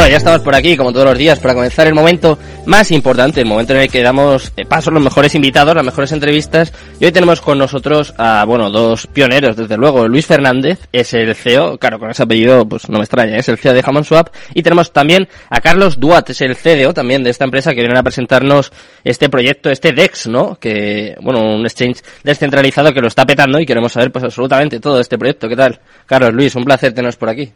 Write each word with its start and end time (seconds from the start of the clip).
Bueno, 0.00 0.12
ya 0.12 0.16
estamos 0.16 0.40
por 0.40 0.54
aquí, 0.54 0.78
como 0.78 0.94
todos 0.94 1.04
los 1.04 1.18
días, 1.18 1.38
para 1.40 1.52
comenzar 1.52 1.86
el 1.86 1.92
momento 1.92 2.38
más 2.64 2.90
importante, 2.90 3.42
el 3.42 3.46
momento 3.46 3.74
en 3.74 3.80
el 3.80 3.90
que 3.90 4.02
damos 4.02 4.50
eh, 4.56 4.64
paso 4.64 4.88
a 4.88 4.94
los 4.94 5.02
mejores 5.02 5.34
invitados, 5.34 5.74
las 5.74 5.84
mejores 5.84 6.10
entrevistas. 6.12 6.72
Y 6.98 7.04
hoy 7.04 7.12
tenemos 7.12 7.42
con 7.42 7.58
nosotros 7.58 8.14
a, 8.16 8.46
bueno, 8.46 8.70
dos 8.70 9.06
pioneros, 9.08 9.56
desde 9.56 9.76
luego. 9.76 10.08
Luis 10.08 10.24
Fernández 10.24 10.78
es 10.90 11.12
el 11.12 11.34
CEO, 11.34 11.76
claro, 11.76 11.98
con 11.98 12.10
ese 12.10 12.22
apellido, 12.22 12.66
pues 12.66 12.88
no 12.88 12.96
me 12.96 13.04
extraña, 13.04 13.36
es 13.36 13.50
el 13.50 13.58
CEO 13.58 13.74
de 13.74 13.82
Hammond 13.84 14.06
Swap. 14.06 14.28
Y 14.54 14.62
tenemos 14.62 14.90
también 14.90 15.28
a 15.50 15.60
Carlos 15.60 16.00
Duat, 16.00 16.30
es 16.30 16.40
el 16.40 16.56
CDO 16.56 16.94
también 16.94 17.22
de 17.22 17.28
esta 17.28 17.44
empresa, 17.44 17.74
que 17.74 17.82
viene 17.82 17.98
a 17.98 18.02
presentarnos 18.02 18.72
este 19.04 19.28
proyecto, 19.28 19.68
este 19.68 19.92
DEX, 19.92 20.28
¿no? 20.28 20.58
Que, 20.58 21.14
bueno, 21.20 21.40
un 21.40 21.66
exchange 21.66 21.98
descentralizado 22.24 22.94
que 22.94 23.02
lo 23.02 23.08
está 23.08 23.26
petando 23.26 23.60
y 23.60 23.66
queremos 23.66 23.92
saber, 23.92 24.10
pues, 24.10 24.24
absolutamente 24.24 24.80
todo 24.80 24.94
de 24.94 25.02
este 25.02 25.18
proyecto. 25.18 25.46
¿Qué 25.46 25.56
tal? 25.56 25.78
Carlos, 26.06 26.32
Luis, 26.32 26.54
un 26.54 26.64
placer 26.64 26.94
teneros 26.94 27.16
por 27.16 27.28
aquí. 27.28 27.52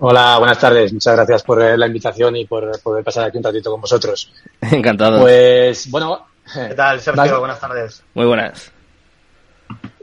Hola, 0.00 0.38
buenas 0.38 0.58
tardes. 0.58 0.92
Muchas 0.92 1.16
gracias 1.16 1.42
por 1.42 1.60
eh, 1.60 1.76
la 1.76 1.86
invitación 1.86 2.36
y 2.36 2.44
por 2.46 2.80
poder 2.80 3.02
pasar 3.04 3.24
aquí 3.24 3.38
un 3.38 3.44
ratito 3.44 3.70
con 3.70 3.80
vosotros. 3.80 4.32
Encantado. 4.60 5.20
Pues, 5.20 5.90
bueno. 5.90 6.26
¿Qué 6.52 6.74
tal, 6.74 7.00
Sergio? 7.00 7.40
Buenas 7.40 7.60
tardes. 7.60 8.02
Muy 8.14 8.26
buenas. 8.26 8.72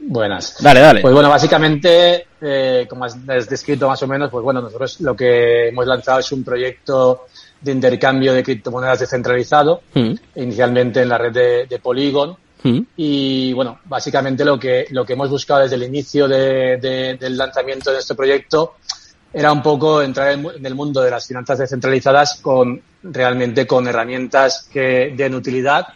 Buenas. 0.02 0.58
Dale, 0.62 0.80
dale. 0.81 1.02
Pues 1.02 1.13
bueno, 1.13 1.30
básicamente, 1.30 2.27
eh, 2.41 2.85
como 2.88 3.05
has 3.05 3.49
descrito 3.49 3.88
más 3.88 4.04
o 4.04 4.08
menos, 4.08 4.30
pues 4.30 4.44
bueno, 4.44 4.62
nosotros 4.62 4.99
lo 5.02 5.16
que 5.16 5.70
hemos 5.70 5.88
lanzado 5.88 6.20
es 6.20 6.32
un 6.32 6.43
proyecto 6.43 7.26
de 7.62 7.71
intercambio 7.71 8.34
de 8.34 8.43
criptomonedas 8.43 8.99
descentralizado, 8.99 9.82
Mm. 9.96 10.13
inicialmente 10.35 11.02
en 11.02 11.09
la 11.09 11.18
red 11.18 11.32
de, 11.32 11.66
de 11.66 11.80
Polygon. 11.80 12.38
Mm. 12.62 12.80
Y 12.98 13.54
bueno, 13.54 13.80
básicamente 13.85 14.46
lo 14.46 14.59
que, 14.59 14.85
lo 14.91 15.04
que 15.04 15.13
hemos 15.13 15.30
buscado 15.32 15.62
desde 15.62 15.76
el 15.77 15.84
inicio 15.84 16.27
de- 16.27 16.77
de- 16.77 17.18
del 17.20 17.35
lanzamiento 17.38 17.91
de 17.91 17.99
este 17.99 18.13
proyecto 18.13 18.76
era 19.38 19.52
un 19.52 19.62
poco 19.62 20.02
entrar 20.02 20.32
en, 20.32 20.48
el 20.66 20.76
mundo 20.76 21.02
de 21.02 21.12
las 21.12 21.28
finanzas 21.28 21.60
descentralizadas 21.60 22.40
con 22.41 22.82
realmente 23.04 23.68
con 23.68 23.86
herramientas 23.88 24.68
que 24.72 25.14
den 25.16 25.36
utilidad 25.36 25.88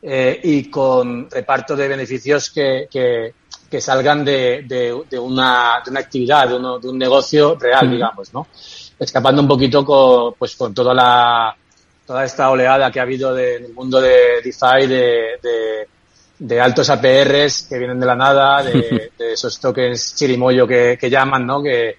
eh, 0.00 0.38
y 0.44 0.70
con 0.70 1.28
reparto 1.28 1.74
de 1.74 1.88
beneficios 1.88 2.50
que, 2.50 2.86
que, 2.88 3.34
que 3.68 3.80
salgan 3.80 4.24
de, 4.24 4.62
de, 4.68 5.02
de 5.10 5.18
una, 5.18 5.82
de 5.84 5.90
una 5.90 6.00
actividad, 6.00 6.48
de, 6.48 6.54
uno- 6.54 6.78
de 6.78 6.88
un 6.88 6.96
negocio 6.98 7.56
real, 7.58 7.90
digamos, 7.90 8.32
¿no? 8.32 8.46
Escapando 9.00 9.42
un 9.42 9.48
poquito 9.48 9.84
con, 9.84 10.34
pues, 10.34 10.54
con 10.54 10.72
toda 10.72 10.94
la, 10.94 11.56
toda 12.06 12.24
esta 12.24 12.48
oleada 12.50 12.90
que 12.92 13.00
ha 13.00 13.02
habido 13.02 13.34
de- 13.34 13.56
en 13.56 13.64
el 13.64 13.72
mundo 13.74 14.00
de 14.00 14.40
DeFi, 14.44 14.86
de, 14.86 15.12
de, 15.42 15.88
de 16.38 16.60
altos 16.60 16.88
APRs 16.88 17.66
que 17.68 17.78
vienen 17.78 17.98
de 17.98 18.06
la 18.06 18.14
nada, 18.14 18.62
de, 18.62 19.10
de 19.18 19.32
esos 19.32 19.58
tokens 19.58 20.14
chirimoyo 20.14 20.68
que, 20.68 20.96
que 21.00 21.10
llaman, 21.10 21.44
¿no? 21.44 21.60
Que, 21.62 21.96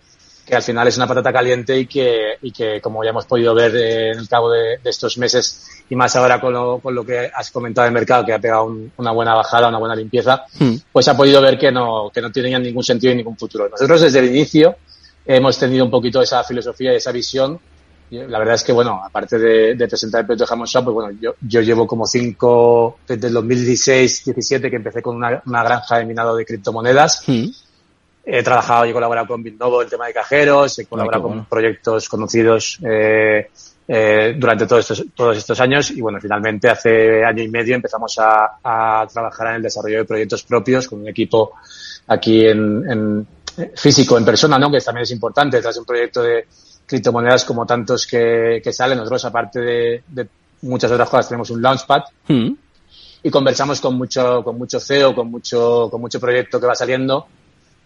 que 0.47 0.55
al 0.55 0.63
final 0.63 0.87
es 0.87 0.95
una 0.95 1.07
patata 1.07 1.33
caliente 1.33 1.77
y 1.77 1.85
que, 1.87 2.37
y 2.41 2.51
que 2.51 2.79
como 2.79 3.03
ya 3.03 3.09
hemos 3.09 3.25
podido 3.25 3.53
ver 3.53 3.75
en 3.75 4.17
el 4.17 4.29
cabo 4.29 4.49
de, 4.49 4.77
de 4.81 4.89
estos 4.89 5.17
meses 5.17 5.67
y 5.89 5.95
más 5.95 6.15
ahora 6.15 6.39
con 6.39 6.53
lo, 6.53 6.79
con 6.79 6.95
lo 6.95 7.05
que 7.05 7.29
has 7.33 7.51
comentado 7.51 7.83
del 7.85 7.93
mercado, 7.93 8.25
que 8.25 8.33
ha 8.33 8.39
pegado 8.39 8.65
un- 8.65 8.91
una 8.97 9.11
buena 9.11 9.35
bajada, 9.35 9.67
una 9.67 9.77
buena 9.79 9.95
limpieza, 9.95 10.45
Mm. 10.59 10.75
pues 10.91 11.07
ha 11.09 11.17
podido 11.17 11.41
ver 11.41 11.57
que 11.59 11.71
no, 11.71 12.09
que 12.13 12.21
no 12.21 12.31
tenían 12.31 12.63
ningún 12.63 12.83
sentido 12.83 13.11
y 13.11 13.17
ningún 13.17 13.35
futuro. 13.37 13.67
Nosotros 13.69 13.99
desde 14.01 14.19
el 14.19 14.27
inicio 14.27 14.75
hemos 15.25 15.57
tenido 15.59 15.83
un 15.83 15.91
poquito 15.91 16.21
esa 16.21 16.41
filosofía 16.45 16.93
y 16.93 16.95
esa 16.95 17.11
visión. 17.11 17.59
La 18.09 18.39
verdad 18.39 18.55
es 18.55 18.63
que, 18.63 18.71
bueno, 18.71 19.01
aparte 19.03 19.37
de, 19.37 19.75
de 19.75 19.87
presentar 19.89 20.21
el 20.21 20.27
proyecto 20.27 20.45
de 20.45 20.53
Hammond 20.53 20.69
Shop, 20.69 20.83
pues 20.85 20.93
bueno, 20.93 21.19
yo, 21.21 21.33
yo 21.41 21.59
llevo 21.59 21.85
como 21.85 22.05
cinco, 22.07 22.99
desde 23.05 23.27
el 23.27 23.33
2016-17 23.35 24.69
que 24.69 24.75
empecé 24.77 25.01
con 25.01 25.17
una, 25.17 25.41
una 25.45 25.61
granja 25.63 25.97
de 25.97 26.05
minado 26.05 26.33
de 26.37 26.45
criptomonedas. 26.45 27.23
Mm. 27.27 27.47
He 28.29 28.43
trabajado 28.43 28.85
y 28.85 28.89
he 28.89 28.93
colaborado 28.93 29.25
con 29.27 29.41
Bitnovo 29.41 29.81
el 29.81 29.89
tema 29.89 30.07
de 30.07 30.13
cajeros, 30.13 30.77
he 30.79 30.85
colaborado 30.85 31.23
qué 31.23 31.29
con 31.29 31.45
proyectos 31.45 32.09
conocidos 32.09 32.77
eh, 32.85 33.49
eh, 33.87 34.35
durante 34.37 34.67
todos 34.67 34.81
estos, 34.91 35.07
todos 35.15 35.37
estos 35.37 35.57
años 35.61 35.91
y 35.91 36.01
bueno, 36.01 36.19
finalmente 36.19 36.69
hace 36.69 37.23
año 37.23 37.41
y 37.41 37.47
medio 37.47 37.75
empezamos 37.75 38.19
a, 38.19 38.57
a 38.61 39.07
trabajar 39.07 39.47
en 39.47 39.55
el 39.55 39.61
desarrollo 39.61 39.99
de 39.99 40.05
proyectos 40.05 40.43
propios 40.43 40.89
con 40.89 40.99
un 40.99 41.07
equipo 41.07 41.53
aquí 42.07 42.45
en, 42.45 42.83
en 42.91 43.27
físico, 43.75 44.17
en 44.17 44.25
persona, 44.25 44.59
¿no? 44.59 44.69
Que 44.69 44.79
también 44.81 45.03
es 45.03 45.11
importante 45.11 45.61
tras 45.61 45.77
un 45.77 45.85
proyecto 45.85 46.21
de 46.21 46.45
criptomonedas 46.85 47.45
como 47.45 47.65
tantos 47.65 48.05
que, 48.05 48.59
que 48.61 48.73
salen. 48.73 48.97
Nosotros, 48.97 49.23
aparte 49.23 49.61
de, 49.61 50.03
de 50.07 50.27
muchas 50.63 50.91
otras 50.91 51.09
cosas, 51.09 51.29
tenemos 51.29 51.49
un 51.49 51.61
launchpad 51.61 52.01
Mm. 52.27 52.51
y 53.23 53.29
conversamos 53.31 53.79
con 53.79 53.95
mucho, 53.95 54.43
con 54.43 54.57
mucho 54.57 54.79
CEO, 54.79 55.15
con 55.15 55.31
mucho, 55.31 55.87
con 55.89 56.01
mucho 56.01 56.19
proyecto 56.19 56.59
que 56.59 56.67
va 56.67 56.75
saliendo 56.75 57.25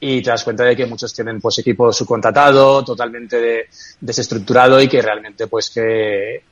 y 0.01 0.22
te 0.22 0.31
das 0.31 0.44
cuenta 0.44 0.63
de 0.63 0.75
que 0.75 0.88
muchos 0.88 1.13
tienen 1.13 1.39
pues 1.39 1.59
equipo 1.59 1.94
subcontratado, 1.94 2.84
totalmente 2.84 3.39
de- 3.39 3.69
desestructurado 4.00 4.81
y 4.81 4.88
que 4.88 5.01
realmente 5.01 5.47
pues 5.47 5.69
que 5.69 6.44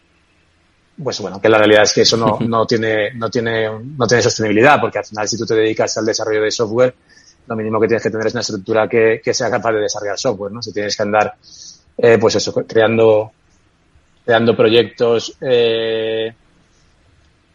pues 1.01 1.19
bueno, 1.21 1.41
que 1.41 1.49
la 1.49 1.57
realidad 1.57 1.83
es 1.83 1.93
que 1.93 2.01
eso 2.01 2.17
no, 2.17 2.37
no 2.47 2.65
tiene, 2.65 3.13
no 3.13 3.29
tiene, 3.29 3.69
no 3.69 4.05
tiene 4.05 4.21
sostenibilidad, 4.21 4.79
porque 4.79 4.99
al 4.99 5.05
final 5.05 5.27
si 5.27 5.37
tú 5.37 5.45
te 5.45 5.55
dedicas 5.55 5.97
al 5.97 6.05
desarrollo 6.05 6.43
de 6.43 6.51
software, 6.51 6.93
lo 7.47 7.55
mínimo 7.55 7.79
que 7.79 7.87
tienes 7.87 8.03
que 8.03 8.11
tener 8.11 8.27
es 8.27 8.33
una 8.33 8.41
estructura 8.41 8.87
que, 8.87 9.19
que 9.23 9.33
sea 9.33 9.49
capaz 9.49 9.71
de 9.71 9.79
desarrollar 9.79 10.19
software, 10.19 10.51
¿no? 10.51 10.61
Si 10.61 10.71
tienes 10.71 10.95
que 10.95 11.01
andar, 11.03 11.33
eh, 11.97 12.17
pues 12.19 12.35
eso, 12.35 12.53
creando, 12.53 13.31
creando 14.23 14.55
proyectos, 14.55 15.35
eh, 15.41 16.31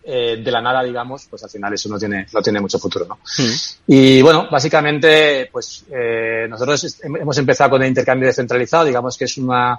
eh, 0.07 0.37
de 0.43 0.51
la 0.51 0.61
nada, 0.61 0.83
digamos, 0.83 1.27
pues 1.31 1.43
al 1.45 1.51
final 1.51 1.73
eso 1.73 1.89
no 1.89 1.99
tiene, 1.99 2.27
no 2.33 2.43
tiene 2.43 2.61
mucho 2.61 2.79
futuro, 2.79 3.07
¿no? 3.09 3.15
Mm. 3.39 3.51
Y 3.89 4.23
bueno, 4.23 4.47
básicamente, 4.51 5.49
pues 5.51 5.85
eh, 5.91 6.47
nosotros 6.49 6.99
hemos 7.03 7.39
empezado 7.39 7.71
con 7.71 7.83
el 7.83 7.89
intercambio 7.89 8.27
descentralizado, 8.29 8.85
digamos 8.85 9.17
que 9.17 9.25
es 9.25 9.39
una 9.39 9.79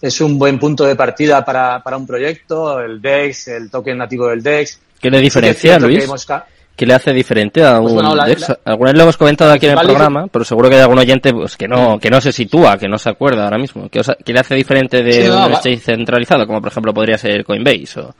es 0.00 0.20
un 0.20 0.38
buen 0.38 0.58
punto 0.58 0.84
de 0.84 0.94
partida 0.94 1.42
para, 1.44 1.82
para 1.82 1.96
un 1.96 2.06
proyecto, 2.06 2.80
el 2.80 3.00
DEX, 3.00 3.48
el 3.48 3.70
token 3.70 3.96
nativo 3.96 4.28
del 4.28 4.42
DEX. 4.42 4.78
¿Qué 5.00 5.10
le 5.10 5.16
que 5.18 5.22
diferencia, 5.22 5.78
que 5.78 5.86
Luis? 5.86 6.04
hemos 6.04 6.26
ca- 6.26 6.46
¿Qué 6.76 6.84
le 6.84 6.92
hace 6.92 7.14
diferente 7.14 7.64
a 7.64 7.78
un 7.78 7.84
Pues 7.84 7.94
bueno, 7.94 8.14
la- 8.14 8.26
DEX? 8.26 8.48
la- 8.50 8.58
Alguna 8.66 8.90
vez 8.90 8.96
lo 8.98 9.02
hemos 9.04 9.16
comentado 9.16 9.52
aquí 9.52 9.64
en 9.66 9.72
el 9.72 9.78
programa, 9.86 10.26
pero 10.26 10.44
seguro 10.44 10.68
que 10.68 10.74
hay 10.76 10.82
algún 10.82 10.98
oyente 10.98 11.32
pues, 11.32 11.56
que 11.56 11.66
no 11.66 11.98
que 11.98 12.10
no 12.10 12.20
se 12.20 12.30
sitúa, 12.32 12.76
que 12.76 12.86
no 12.88 12.98
se 12.98 13.08
acuerda 13.08 13.44
ahora 13.44 13.56
mismo. 13.56 13.88
¿Qué, 13.88 14.00
os 14.00 14.08
ha- 14.10 14.16
qué 14.22 14.34
le 14.34 14.40
hace 14.40 14.54
diferente 14.54 15.02
de 15.02 15.12
Sí, 15.12 15.28
no, 15.28 15.46
un 15.46 15.52
exchange 15.54 15.80
centralizado, 15.80 16.46
como 16.46 16.60
por 16.60 16.70
ejemplo 16.70 16.92
podría 16.92 17.16
ser 17.16 17.42
Coinbase? 17.44 17.98
O... 18.00 18.14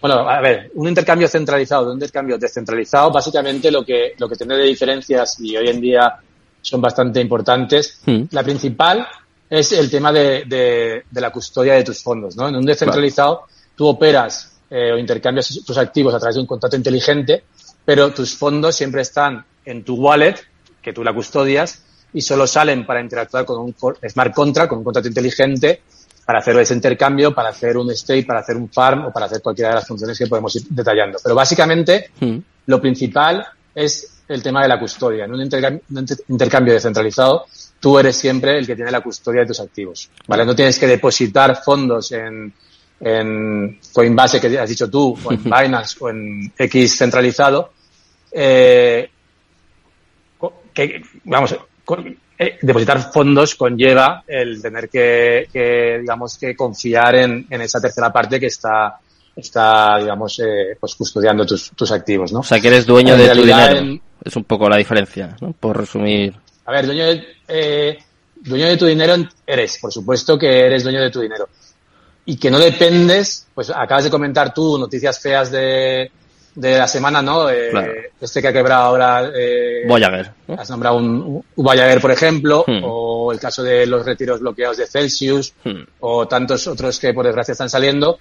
Bueno, 0.00 0.28
a 0.28 0.40
ver, 0.40 0.70
un 0.74 0.88
intercambio 0.88 1.28
centralizado 1.28 1.84
de 1.84 1.90
un 1.90 1.96
intercambio 1.96 2.38
descentralizado, 2.38 3.10
básicamente 3.10 3.70
lo 3.70 3.84
que, 3.84 4.14
lo 4.18 4.28
que 4.28 4.36
tiene 4.36 4.56
de 4.56 4.64
diferencias 4.64 5.38
y 5.40 5.56
hoy 5.56 5.68
en 5.68 5.80
día 5.80 6.16
son 6.62 6.80
bastante 6.80 7.20
importantes. 7.20 8.00
Mm. 8.06 8.22
La 8.30 8.42
principal 8.42 9.06
es 9.48 9.72
el 9.72 9.90
tema 9.90 10.12
de, 10.12 10.44
de, 10.46 11.04
de 11.10 11.20
la 11.20 11.30
custodia 11.30 11.74
de 11.74 11.84
tus 11.84 12.02
fondos, 12.02 12.36
¿no? 12.36 12.48
En 12.48 12.56
un 12.56 12.64
descentralizado 12.64 13.46
tú 13.74 13.86
operas 13.86 14.60
eh, 14.70 14.92
o 14.92 14.98
intercambias 14.98 15.62
tus 15.66 15.76
activos 15.78 16.14
a 16.14 16.18
través 16.18 16.36
de 16.36 16.42
un 16.42 16.46
contrato 16.46 16.76
inteligente, 16.76 17.44
pero 17.84 18.12
tus 18.12 18.36
fondos 18.36 18.76
siempre 18.76 19.02
están 19.02 19.44
en 19.64 19.84
tu 19.84 19.96
wallet, 19.96 20.36
que 20.80 20.92
tú 20.92 21.02
la 21.02 21.12
custodias, 21.12 21.82
y 22.12 22.20
solo 22.20 22.46
salen 22.46 22.86
para 22.86 23.00
interactuar 23.00 23.44
con 23.44 23.58
un 23.58 23.74
smart 24.08 24.34
contract, 24.34 24.68
con 24.68 24.78
un 24.78 24.84
contrato 24.84 25.08
inteligente, 25.08 25.82
para 26.24 26.38
hacer 26.38 26.56
ese 26.58 26.74
intercambio, 26.74 27.34
para 27.34 27.48
hacer 27.50 27.76
un 27.76 27.94
stake, 27.94 28.26
para 28.26 28.40
hacer 28.40 28.56
un 28.56 28.68
farm 28.70 29.06
o 29.06 29.12
para 29.12 29.26
hacer 29.26 29.42
cualquiera 29.42 29.70
de 29.70 29.74
las 29.76 29.86
funciones 29.88 30.16
que 30.18 30.26
podemos 30.26 30.54
ir 30.56 30.62
detallando. 30.68 31.18
Pero 31.22 31.34
básicamente 31.34 32.10
Mm. 32.20 32.38
lo 32.66 32.80
principal 32.80 33.46
es 33.74 34.22
el 34.28 34.42
tema 34.42 34.62
de 34.62 34.68
la 34.68 34.78
custodia. 34.78 35.24
En 35.24 35.32
un 35.34 35.40
intercambio, 35.42 35.82
un 35.90 35.98
inter- 35.98 36.18
intercambio 36.28 36.74
descentralizado, 36.74 37.46
tú 37.80 37.98
eres 37.98 38.14
siempre 38.16 38.56
el 38.58 38.66
que 38.66 38.76
tiene 38.76 38.90
la 38.92 39.00
custodia 39.00 39.40
de 39.40 39.46
tus 39.48 39.58
activos. 39.60 40.08
¿vale? 40.28 40.44
No 40.44 40.54
tienes 40.54 40.78
que 40.78 40.86
depositar 40.86 41.60
fondos 41.64 42.12
en, 42.12 42.52
en 43.00 43.80
Coinbase, 43.92 44.40
que 44.40 44.58
has 44.58 44.68
dicho 44.68 44.88
tú, 44.88 45.18
o 45.24 45.32
en 45.32 45.42
Binance, 45.42 45.96
o 46.00 46.10
en 46.10 46.52
X 46.56 46.96
centralizado, 46.96 47.72
eh, 48.30 49.10
que, 50.72 51.02
vamos, 51.24 51.56
eh, 52.42 52.58
depositar 52.62 53.12
fondos 53.12 53.54
conlleva 53.54 54.24
el 54.26 54.62
tener 54.62 54.88
que, 54.88 55.46
que, 55.52 55.98
digamos, 56.00 56.38
que 56.38 56.56
confiar 56.56 57.14
en, 57.16 57.46
en 57.50 57.60
esa 57.60 57.80
tercera 57.80 58.10
parte 58.10 58.40
que 58.40 58.46
está, 58.46 58.98
está, 59.36 59.98
digamos, 59.98 60.38
eh, 60.40 60.76
pues 60.80 60.94
custodiando 60.94 61.44
tus, 61.44 61.70
tus 61.72 61.92
activos, 61.92 62.32
¿no? 62.32 62.40
O 62.40 62.42
sea, 62.42 62.58
que 62.58 62.68
eres 62.68 62.86
dueño 62.86 63.12
En 63.14 63.20
de 63.20 63.28
tu 63.34 63.42
dinero. 63.42 63.76
en- 63.76 64.00
Es 64.24 64.34
un 64.36 64.44
poco 64.44 64.68
la 64.70 64.78
diferencia, 64.78 65.36
¿no? 65.42 65.52
Por 65.52 65.76
resumir. 65.78 66.34
A 66.64 66.72
ver, 66.72 66.86
dueño 66.86 67.04
de, 67.06 67.24
eh, 67.48 67.98
dueño 68.36 68.66
de 68.68 68.76
tu 68.78 68.86
dinero 68.86 69.14
eres, 69.46 69.78
por 69.78 69.92
supuesto 69.92 70.38
que 70.38 70.66
eres 70.66 70.82
dueño 70.82 71.00
de 71.02 71.10
tu 71.10 71.20
dinero. 71.20 71.46
Y 72.24 72.36
que 72.36 72.50
no 72.50 72.58
dependes, 72.58 73.46
pues 73.54 73.70
acabas 73.70 74.04
de 74.04 74.10
comentar 74.10 74.54
tú 74.54 74.78
noticias 74.78 75.20
feas 75.20 75.50
de, 75.50 76.10
de 76.54 76.78
la 76.78 76.88
semana, 76.88 77.22
¿no? 77.22 77.48
Eh, 77.48 77.68
Claro. 77.70 77.92
Este 78.20 78.42
que 78.42 78.48
ha 78.48 78.52
quebrado 78.52 78.82
ahora, 78.84 79.30
eh, 79.34 79.84
Voyager. 79.86 80.30
¿no? 80.48 80.54
has 80.60 80.68
nombrado 80.68 80.96
un, 80.96 81.06
un 81.56 81.64
Voyager, 81.64 82.00
por 82.00 82.10
ejemplo, 82.10 82.64
Hmm. 82.66 82.80
o 82.84 83.32
el 83.32 83.38
caso 83.40 83.62
de 83.62 83.86
los 83.86 84.04
retiros 84.04 84.40
bloqueados 84.40 84.76
de 84.76 84.86
Celsius, 84.86 85.52
Hmm. 85.64 85.82
o 86.00 86.26
tantos 86.28 86.66
otros 86.66 86.98
que 86.98 87.14
por 87.14 87.24
desgracia 87.24 87.52
están 87.52 87.70
saliendo, 87.70 88.18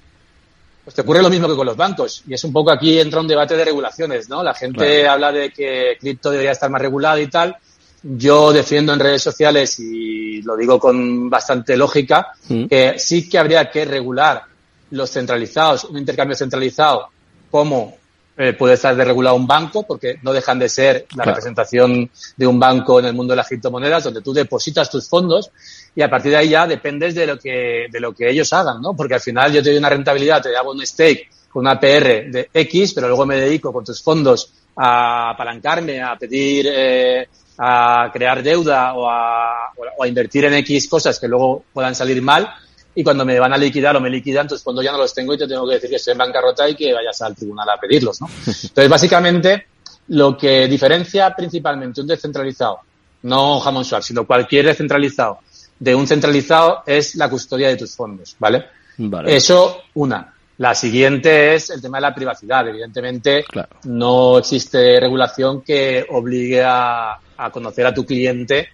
pues 0.83 0.95
te 0.95 1.01
ocurre 1.01 1.21
lo 1.21 1.29
mismo 1.29 1.47
que 1.47 1.55
con 1.55 1.65
los 1.65 1.75
bancos. 1.77 2.23
Y 2.27 2.33
es 2.33 2.43
un 2.43 2.53
poco 2.53 2.71
aquí 2.71 2.99
entra 2.99 3.19
un 3.19 3.27
debate 3.27 3.55
de 3.57 3.65
regulaciones, 3.65 4.29
¿no? 4.29 4.41
La 4.43 4.53
gente 4.53 5.01
Claro. 5.01 5.11
habla 5.11 5.31
de 5.31 5.49
que 5.51 5.97
cripto 5.99 6.29
debería 6.31 6.51
estar 6.51 6.69
más 6.69 6.81
regulado 6.81 7.19
y 7.19 7.27
tal. 7.27 7.55
yo 8.01 8.53
defiendo 8.53 8.93
en 8.93 8.99
redes 9.01 9.21
sociales 9.21 9.77
y 9.77 10.41
lo 10.43 10.55
digo 10.55 10.79
con 10.79 11.29
bastante 11.29 11.75
lógica, 11.75 12.27
mm. 12.47 12.67
que 12.67 12.93
sí 12.97 13.27
que 13.27 13.37
habría 13.37 13.69
que 13.69 13.83
regular 13.83 14.43
los 14.91 15.11
centralizados, 15.11 15.83
un 15.83 15.97
intercambio 15.97 16.33
centralizado 16.33 17.09
como 17.51 17.97
eh, 18.41 18.53
puede 18.53 18.75
estar 18.75 18.95
desregulado 18.95 19.35
un 19.35 19.45
banco, 19.45 19.83
porque 19.83 20.17
no 20.21 20.31
dejan 20.31 20.57
de 20.57 20.69
ser 20.69 21.05
la 21.13 21.25
representación 21.25 22.09
de 22.37 22.47
un 22.47 22.57
banco 22.57 23.01
en 23.01 23.07
el 23.07 23.13
mundo 23.13 23.33
de 23.33 23.35
las 23.35 23.49
criptomonedas, 23.49 24.05
donde 24.05 24.21
tú 24.21 24.31
depositas 24.31 24.89
tus 24.89 25.09
fondos 25.09 25.51
y 25.93 26.01
a 26.01 26.09
partir 26.09 26.31
de 26.31 26.37
ahí 26.37 26.49
ya 26.51 26.65
dependes 26.65 27.15
de 27.15 27.27
lo 27.27 27.37
que, 27.37 27.87
de 27.91 27.99
lo 27.99 28.13
que 28.13 28.29
ellos 28.29 28.53
hagan, 28.53 28.81
¿no? 28.81 28.95
Porque 28.95 29.15
al 29.15 29.19
final 29.19 29.51
yo 29.51 29.61
te 29.61 29.71
doy 29.71 29.77
una 29.77 29.89
rentabilidad, 29.89 30.41
te 30.41 30.55
hago 30.55 30.71
un 30.71 30.87
stake 30.87 31.29
con 31.49 31.63
una 31.63 31.77
PR 31.77 32.31
de 32.31 32.49
X, 32.53 32.93
pero 32.93 33.09
luego 33.09 33.25
me 33.25 33.35
dedico 33.35 33.73
con 33.73 33.83
tus 33.83 34.01
fondos 34.01 34.53
a 34.77 35.31
apalancarme, 35.31 36.01
a 36.01 36.15
pedir, 36.15 36.65
eh, 36.71 37.27
a 37.57 38.09
crear 38.13 38.41
deuda 38.41 38.93
o 38.93 39.09
a, 39.09 39.73
o 39.97 40.01
a 40.01 40.07
invertir 40.07 40.45
en 40.45 40.53
X 40.53 40.87
cosas 40.87 41.19
que 41.19 41.27
luego 41.27 41.65
puedan 41.73 41.93
salir 41.93 42.21
mal 42.21 42.49
y 42.95 43.03
cuando 43.03 43.25
me 43.25 43.39
van 43.39 43.53
a 43.53 43.57
liquidar 43.57 43.95
o 43.95 44.01
me 44.01 44.09
liquidan, 44.09 44.43
entonces 44.43 44.63
cuando 44.63 44.81
ya 44.81 44.91
no 44.91 44.97
los 44.97 45.13
tengo 45.13 45.33
y 45.33 45.37
te 45.37 45.47
tengo 45.47 45.67
que 45.67 45.75
decir 45.75 45.89
que 45.89 45.97
estoy 45.97 46.13
en 46.13 46.17
bancarrota 46.17 46.67
y 46.69 46.75
que 46.75 46.93
vayas 46.93 47.21
al 47.21 47.35
tribunal 47.35 47.69
a 47.69 47.77
pedirlos, 47.77 48.19
¿no? 48.21 48.27
Entonces, 48.45 48.89
básicamente, 48.89 49.67
lo 50.09 50.37
que 50.37 50.67
diferencia 50.67 51.33
principalmente 51.35 52.01
un 52.01 52.07
descentralizado, 52.07 52.79
no 53.23 53.61
Hammond 53.63 53.85
Swap, 53.85 54.01
sino 54.01 54.25
cualquier 54.25 54.65
descentralizado, 54.65 55.39
de 55.77 55.95
un 55.95 56.07
centralizado 56.07 56.83
es 56.85 57.15
la 57.15 57.29
custodia 57.29 57.69
de 57.69 57.77
tus 57.77 57.95
fondos, 57.95 58.35
¿vale? 58.39 58.65
vale. 58.97 59.35
Eso, 59.35 59.83
una. 59.93 60.33
La 60.57 60.75
siguiente 60.75 61.55
es 61.55 61.69
el 61.69 61.81
tema 61.81 61.99
de 61.99 62.01
la 62.01 62.13
privacidad. 62.13 62.67
Evidentemente, 62.67 63.45
no 63.85 64.39
existe 64.39 64.99
regulación 64.99 65.61
que 65.61 66.05
obligue 66.09 66.61
a, 66.61 67.17
a 67.37 67.49
conocer 67.49 67.85
a 67.85 67.93
tu 67.93 68.05
cliente 68.05 68.67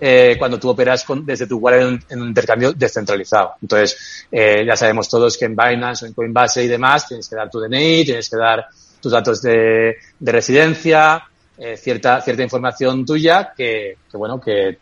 eh, 0.00 0.36
cuando 0.38 0.58
tú 0.58 0.68
operas 0.68 1.04
con, 1.04 1.24
desde 1.24 1.46
tu 1.46 1.58
wallet 1.58 2.00
en, 2.08 2.22
un 2.22 2.28
intercambio 2.28 2.72
descentralizado. 2.72 3.54
Entonces, 3.62 4.26
eh, 4.30 4.64
ya 4.66 4.76
sabemos 4.76 5.08
todos 5.08 5.36
que 5.36 5.46
en 5.46 5.56
Binance 5.56 6.04
o 6.04 6.08
en 6.08 6.14
Coinbase 6.14 6.64
y 6.64 6.68
demás 6.68 7.08
tienes 7.08 7.28
que 7.28 7.36
dar 7.36 7.50
tu 7.50 7.60
DNI, 7.60 8.04
tienes 8.04 8.28
que 8.28 8.36
dar 8.36 8.66
tus 9.00 9.12
datos 9.12 9.42
de, 9.42 9.96
de 10.18 10.32
residencia, 10.32 11.22
eh, 11.58 11.76
cierta, 11.76 12.20
cierta 12.20 12.42
información 12.42 13.04
tuya 13.04 13.52
que, 13.56 13.96
que 14.10 14.16
bueno, 14.16 14.40
que, 14.40 14.78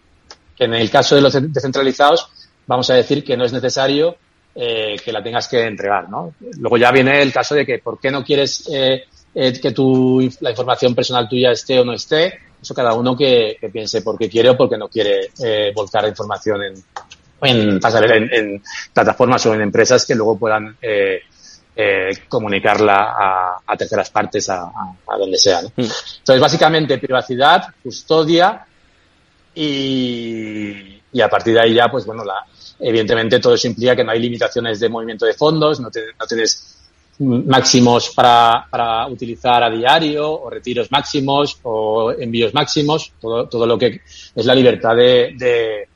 que, 0.57 0.65
en 0.65 0.75
el 0.75 0.91
caso 0.91 1.15
de 1.15 1.21
los 1.21 1.33
descentralizados 1.53 2.29
vamos 2.67 2.89
a 2.91 2.95
decir 2.95 3.23
que 3.25 3.37
no 3.37 3.45
es 3.45 3.53
necesario 3.53 4.17
eh, 4.55 4.97
que 5.05 5.13
la 5.13 5.23
tengas 5.23 5.49
que 5.49 5.63
entregar, 5.63 6.09
¿no? 6.09 6.35
Luego 6.59 6.77
ya 6.77 6.93
viene 6.93 7.21
el 7.21 7.33
caso 7.33 7.55
de 7.55 7.67
que 7.67 7.79
por 7.79 7.99
qué 7.99 8.11
no 8.11 8.25
quieres 8.25 8.69
eh, 8.73 9.05
eh, 9.35 9.61
que 9.61 9.73
tu, 9.73 10.31
la 10.41 10.51
información 10.51 10.95
personal 10.95 11.29
tuya 11.29 11.51
esté 11.51 11.81
o 11.81 11.85
no 11.85 11.93
esté, 11.93 12.39
eso 12.65 12.75
cada 12.75 12.95
uno 12.95 13.17
que, 13.17 13.59
piense 13.73 14.03
por 14.03 14.19
qué 14.19 14.29
quiere 14.29 14.49
o 14.51 14.57
por 14.57 14.69
qué 14.69 14.79
no 14.79 14.89
quiere 14.89 15.31
eh, 15.43 15.71
volcar 15.75 16.09
información 16.09 16.63
en, 16.65 16.75
en, 17.43 17.81
en, 18.33 18.63
plataformas 18.93 19.45
o 19.47 19.55
en 19.55 19.61
empresas 19.61 20.07
que 20.07 20.15
luego 20.15 20.39
puedan 20.39 20.77
eh, 20.81 21.21
eh, 21.77 22.11
comunicarla 22.27 23.61
a, 23.67 23.77
terceras 23.77 24.11
partes, 24.11 24.49
a, 24.49 24.71
donde 25.19 25.37
sea. 25.37 25.61
¿no? 25.61 25.69
Mm. 25.69 25.83
Entonces, 26.19 26.41
básicamente, 26.41 26.99
privacidad, 26.99 27.67
custodia 27.83 28.67
y, 29.55 31.03
y 31.13 31.21
a 31.21 31.29
partir 31.29 31.53
de 31.53 31.61
ahí 31.61 31.75
ya, 31.75 31.89
pues 31.91 32.07
bueno, 32.07 32.25
la, 32.25 32.47
evidentemente 32.81 33.41
todo 33.41 33.55
eso 33.55 33.67
implica 33.67 33.95
que 33.95 34.05
no 34.05 34.13
hay 34.13 34.21
limitaciones 34.21 34.81
de 34.81 34.89
movimiento 34.89 35.27
de 35.27 35.35
fondos, 35.35 35.81
no, 35.81 35.91
no 36.19 36.27
tienes 36.27 36.84
máximos 37.19 38.11
para, 38.11 38.67
para 38.69 39.07
utilizar 39.07 39.63
a 39.63 39.71
diario 39.71 40.31
o 40.33 40.51
retiros 40.51 40.91
máximos 40.91 41.59
o 41.63 42.13
envíos 42.13 42.53
máximos, 42.53 43.13
todo, 43.21 43.49
todo 43.49 43.67
lo 43.67 43.79
que 43.79 44.01
es 44.35 44.45
la 44.45 44.55
libertad 44.55 44.97
de, 44.97 45.35
de, 45.39 45.89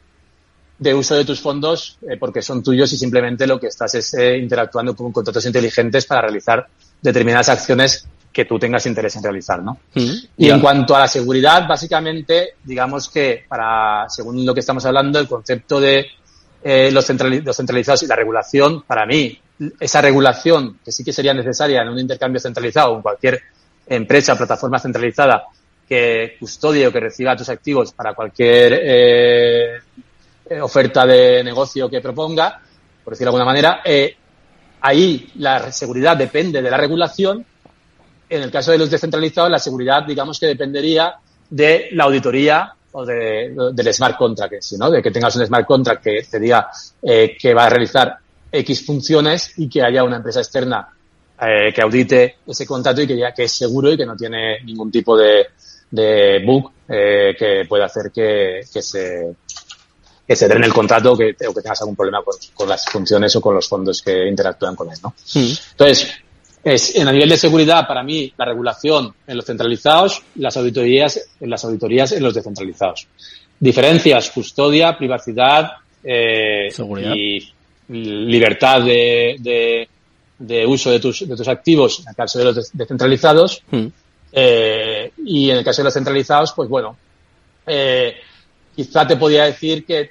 de 0.79 0.94
uso 0.94 1.17
de 1.17 1.25
tus 1.25 1.41
fondos 1.41 1.99
eh, 2.09 2.17
porque 2.17 2.41
son 2.43 2.62
tuyos 2.62 2.93
y 2.93 2.97
simplemente 2.97 3.47
lo 3.47 3.59
que 3.59 3.67
estás 3.67 3.94
es 3.97 4.15
eh, 4.15 4.38
interactuando 4.38 4.94
con 4.94 5.12
contratos 5.12 5.44
inteligentes 5.47 6.06
para 6.06 6.23
realizar 6.23 6.67
determinadas 7.03 7.49
acciones 7.49 8.06
que 8.32 8.44
tú 8.44 8.59
tengas 8.59 8.87
interés 8.87 9.17
en 9.17 9.23
realizar, 9.23 9.61
¿no? 9.62 9.79
Mm. 9.94 10.12
y 10.37 10.49
en 10.49 10.61
cuanto 10.61 10.94
a 10.94 11.00
la 11.00 11.09
seguridad, 11.09 11.67
básicamente, 11.67 12.50
digamos 12.62 13.09
que 13.09 13.44
para, 13.49 14.09
según 14.09 14.47
lo 14.47 14.55
que 14.55 14.61
estamos 14.61 14.85
hablando, 14.85 15.19
el 15.19 15.26
concepto 15.26 15.81
de 15.81 16.06
eh, 16.62 16.91
los, 16.93 17.09
los 17.09 17.56
centralizados 17.56 18.03
y 18.03 18.06
la 18.06 18.14
regulación, 18.14 18.82
para 18.82 19.06
mí, 19.06 19.37
esa 19.81 20.00
regulación 20.00 20.78
que 20.84 20.93
sí 20.93 21.05
que 21.05 21.12
sería 21.12 21.34
necesaria 21.34 21.82
en 21.82 21.88
un 21.88 21.99
intercambio 21.99 22.40
centralizado 22.40 22.93
o 22.93 22.96
en 22.96 23.02
cualquier 23.02 23.43
empresa 23.87 24.34
o 24.34 24.37
plataforma 24.37 24.78
centralizada 24.78 25.44
que 25.88 26.37
custodie 26.38 26.87
o 26.87 26.93
que 26.93 27.00
reciba 27.00 27.37
tus 27.37 27.49
activos 27.49 27.93
para 27.93 28.14
cualquier 28.14 28.81
eh, 28.82 29.81
oferta 30.60 31.06
de 31.06 31.43
negocio 31.43 31.88
que 31.88 32.00
proponga, 32.00 32.60
por 33.02 33.14
decirlo 33.14 33.32
de 33.32 33.37
alguna 33.37 33.50
manera, 33.50 33.81
eh, 33.84 34.14
ahí 34.82 35.32
la 35.37 35.72
seguridad 35.72 36.16
depende 36.16 36.61
de 36.61 36.70
la 36.70 36.76
regulación. 36.76 37.44
En 38.28 38.43
el 38.43 38.50
caso 38.50 38.72
de 38.72 38.78
los 38.78 38.90
descentralizados, 38.90 39.50
la 39.50 39.58
seguridad, 39.58 40.04
digamos 40.06 40.38
que 40.38 40.46
dependería 40.46 41.14
de 41.49 41.88
la 41.93 42.04
auditoría 42.04 42.75
o 42.93 43.04
de, 43.06 43.54
del 43.72 43.94
smart 43.94 44.19
contract, 44.19 44.54
¿no? 44.78 44.90
De 44.90 45.02
que 45.02 45.11
tengas 45.11 45.34
un 45.37 45.46
smart 45.46 45.66
contract 45.66 46.02
que 46.02 46.26
te 46.31 46.38
diga 46.38 46.69
eh, 47.02 47.37
que 47.38 47.54
va 47.54 47.64
a 47.64 47.70
realizar 47.70 48.19
X 48.50 48.85
funciones 48.85 49.53
y 49.56 49.69
que 49.69 49.83
haya 49.83 50.05
una 50.05 50.17
empresa 50.17 50.41
externa 50.41 50.89
eh, 51.41 51.73
que 51.75 51.83
audite 51.83 52.37
ese 52.47 52.67
contrato 52.67 53.03
y 53.03 53.06
que 53.06 53.15
diga 53.15 53.33
que 53.33 53.45
es 53.45 53.53
seguro 53.53 53.93
y 53.93 53.97
que 53.97 54.06
no 54.06 54.17
tiene 54.17 54.61
ningún 54.65 54.91
tipo 54.91 55.17
de, 55.17 55.47
de 55.91 56.43
bug 56.45 56.71
eh, 56.89 57.35
que 57.39 57.65
pueda 57.69 57.87
hacer 57.87 58.11
que, 58.12 58.61
que 58.73 58.83
se 58.83 59.35
que 60.27 60.37
se 60.37 60.47
den 60.47 60.62
el 60.62 60.75
contrato 60.75 61.12
o 61.12 61.17
que, 61.17 61.35
o 61.49 61.55
que 61.55 61.62
tengas 61.62 61.81
algún 61.81 61.97
problema 61.97 62.23
con, 62.23 62.35
con, 62.53 62.69
las 62.69 62.85
funciones 62.85 63.35
o 63.37 63.41
con 63.41 63.55
los 63.55 63.67
fondos 63.67 64.03
que 64.03 64.29
interactúan 64.29 64.77
con 64.77 64.91
él, 64.91 64.99
¿no? 65.03 65.15
Entonces, 65.35 66.19
es, 66.62 66.95
en 66.97 67.09
a 67.09 67.12
nivel 67.12 67.31
de 67.31 67.39
seguridad, 67.39 67.87
para 67.87 68.03
mí, 68.03 68.31
la 68.37 68.45
regulación 68.45 69.15
en 69.27 69.37
los 69.37 69.47
centralizados, 69.47 70.23
las 70.35 70.55
auditorías, 70.59 71.31
en 71.41 71.49
las 71.49 71.65
auditorías 71.65 72.12
en 72.12 72.23
los 72.23 72.35
descentralizados. 72.35 73.06
Diferencias, 73.59 74.31
custodia, 74.31 74.99
privacidad, 74.99 75.71
eh, 76.05 76.69
seguridad. 76.71 77.15
y 77.15 77.53
libertad 77.88 78.82
de, 78.82 79.88
de, 80.38 80.67
uso 80.67 80.90
de 80.90 81.00
tus, 81.00 81.26
de 81.26 81.37
tus 81.37 81.49
activos 81.49 82.00
en 82.00 82.08
el 82.08 82.14
caso 82.14 82.38
de 82.38 82.44
los 82.44 82.70
descentralizados. 82.73 83.62
Hmm. 83.70 83.87
Eh, 84.31 85.12
y 85.25 85.50
en 85.50 85.58
el 85.58 85.64
caso 85.64 85.81
de 85.82 85.85
los 85.85 85.94
centralizados, 85.94 86.52
pues 86.52 86.69
bueno, 86.69 86.96
eh, 87.67 88.17
quizá 88.75 89.06
te 89.06 89.17
podría 89.17 89.44
decir 89.44 89.85
que 89.85 90.11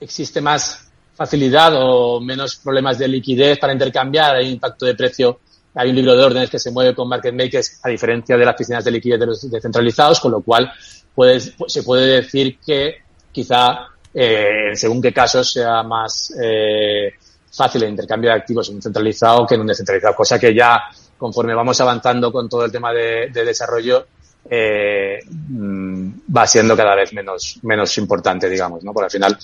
existe 0.00 0.40
más 0.40 0.88
facilidad 1.14 1.72
o 1.74 2.20
menos 2.20 2.56
problemas 2.56 2.98
de 2.98 3.08
liquidez 3.08 3.58
para 3.58 3.72
intercambiar, 3.72 4.36
hay 4.36 4.50
impacto 4.50 4.86
de 4.86 4.94
precio, 4.94 5.40
hay 5.74 5.90
un 5.90 5.96
libro 5.96 6.16
de 6.16 6.24
órdenes 6.24 6.50
que 6.50 6.58
se 6.58 6.70
mueve 6.70 6.94
con 6.94 7.08
market 7.08 7.34
makers 7.34 7.80
a 7.82 7.88
diferencia 7.88 8.36
de 8.36 8.44
las 8.44 8.54
piscinas 8.54 8.84
de 8.84 8.90
liquidez 8.90 9.18
de 9.18 9.26
los 9.26 9.50
descentralizados, 9.50 10.20
con 10.20 10.32
lo 10.32 10.40
cual 10.40 10.70
puedes, 11.14 11.54
se 11.66 11.82
puede 11.82 12.20
decir 12.20 12.58
que 12.64 12.98
quizá 13.32 13.88
eh, 14.14 14.72
según 14.74 15.02
qué 15.02 15.12
casos 15.12 15.52
sea 15.52 15.82
más 15.82 16.32
eh, 16.40 17.12
fácil 17.52 17.82
el 17.82 17.90
intercambio 17.90 18.30
de 18.30 18.36
activos 18.36 18.68
en 18.68 18.76
un 18.76 18.82
centralizado 18.82 19.46
que 19.46 19.54
en 19.54 19.60
un 19.62 19.66
descentralizado, 19.66 20.14
cosa 20.14 20.38
que 20.38 20.54
ya 20.54 20.80
conforme 21.16 21.54
vamos 21.54 21.80
avanzando 21.80 22.30
con 22.32 22.48
todo 22.48 22.64
el 22.64 22.72
tema 22.72 22.92
de, 22.92 23.30
desarrollo 23.32 24.06
eh, 24.48 25.18
mm, 25.28 26.10
va 26.34 26.46
siendo 26.46 26.76
cada 26.76 26.94
vez 26.94 27.12
menos, 27.12 27.58
menos 27.62 27.98
importante, 27.98 28.48
digamos, 28.48 28.82
¿no? 28.84 28.92
Porque 28.92 29.06
al 29.06 29.10
final 29.10 29.38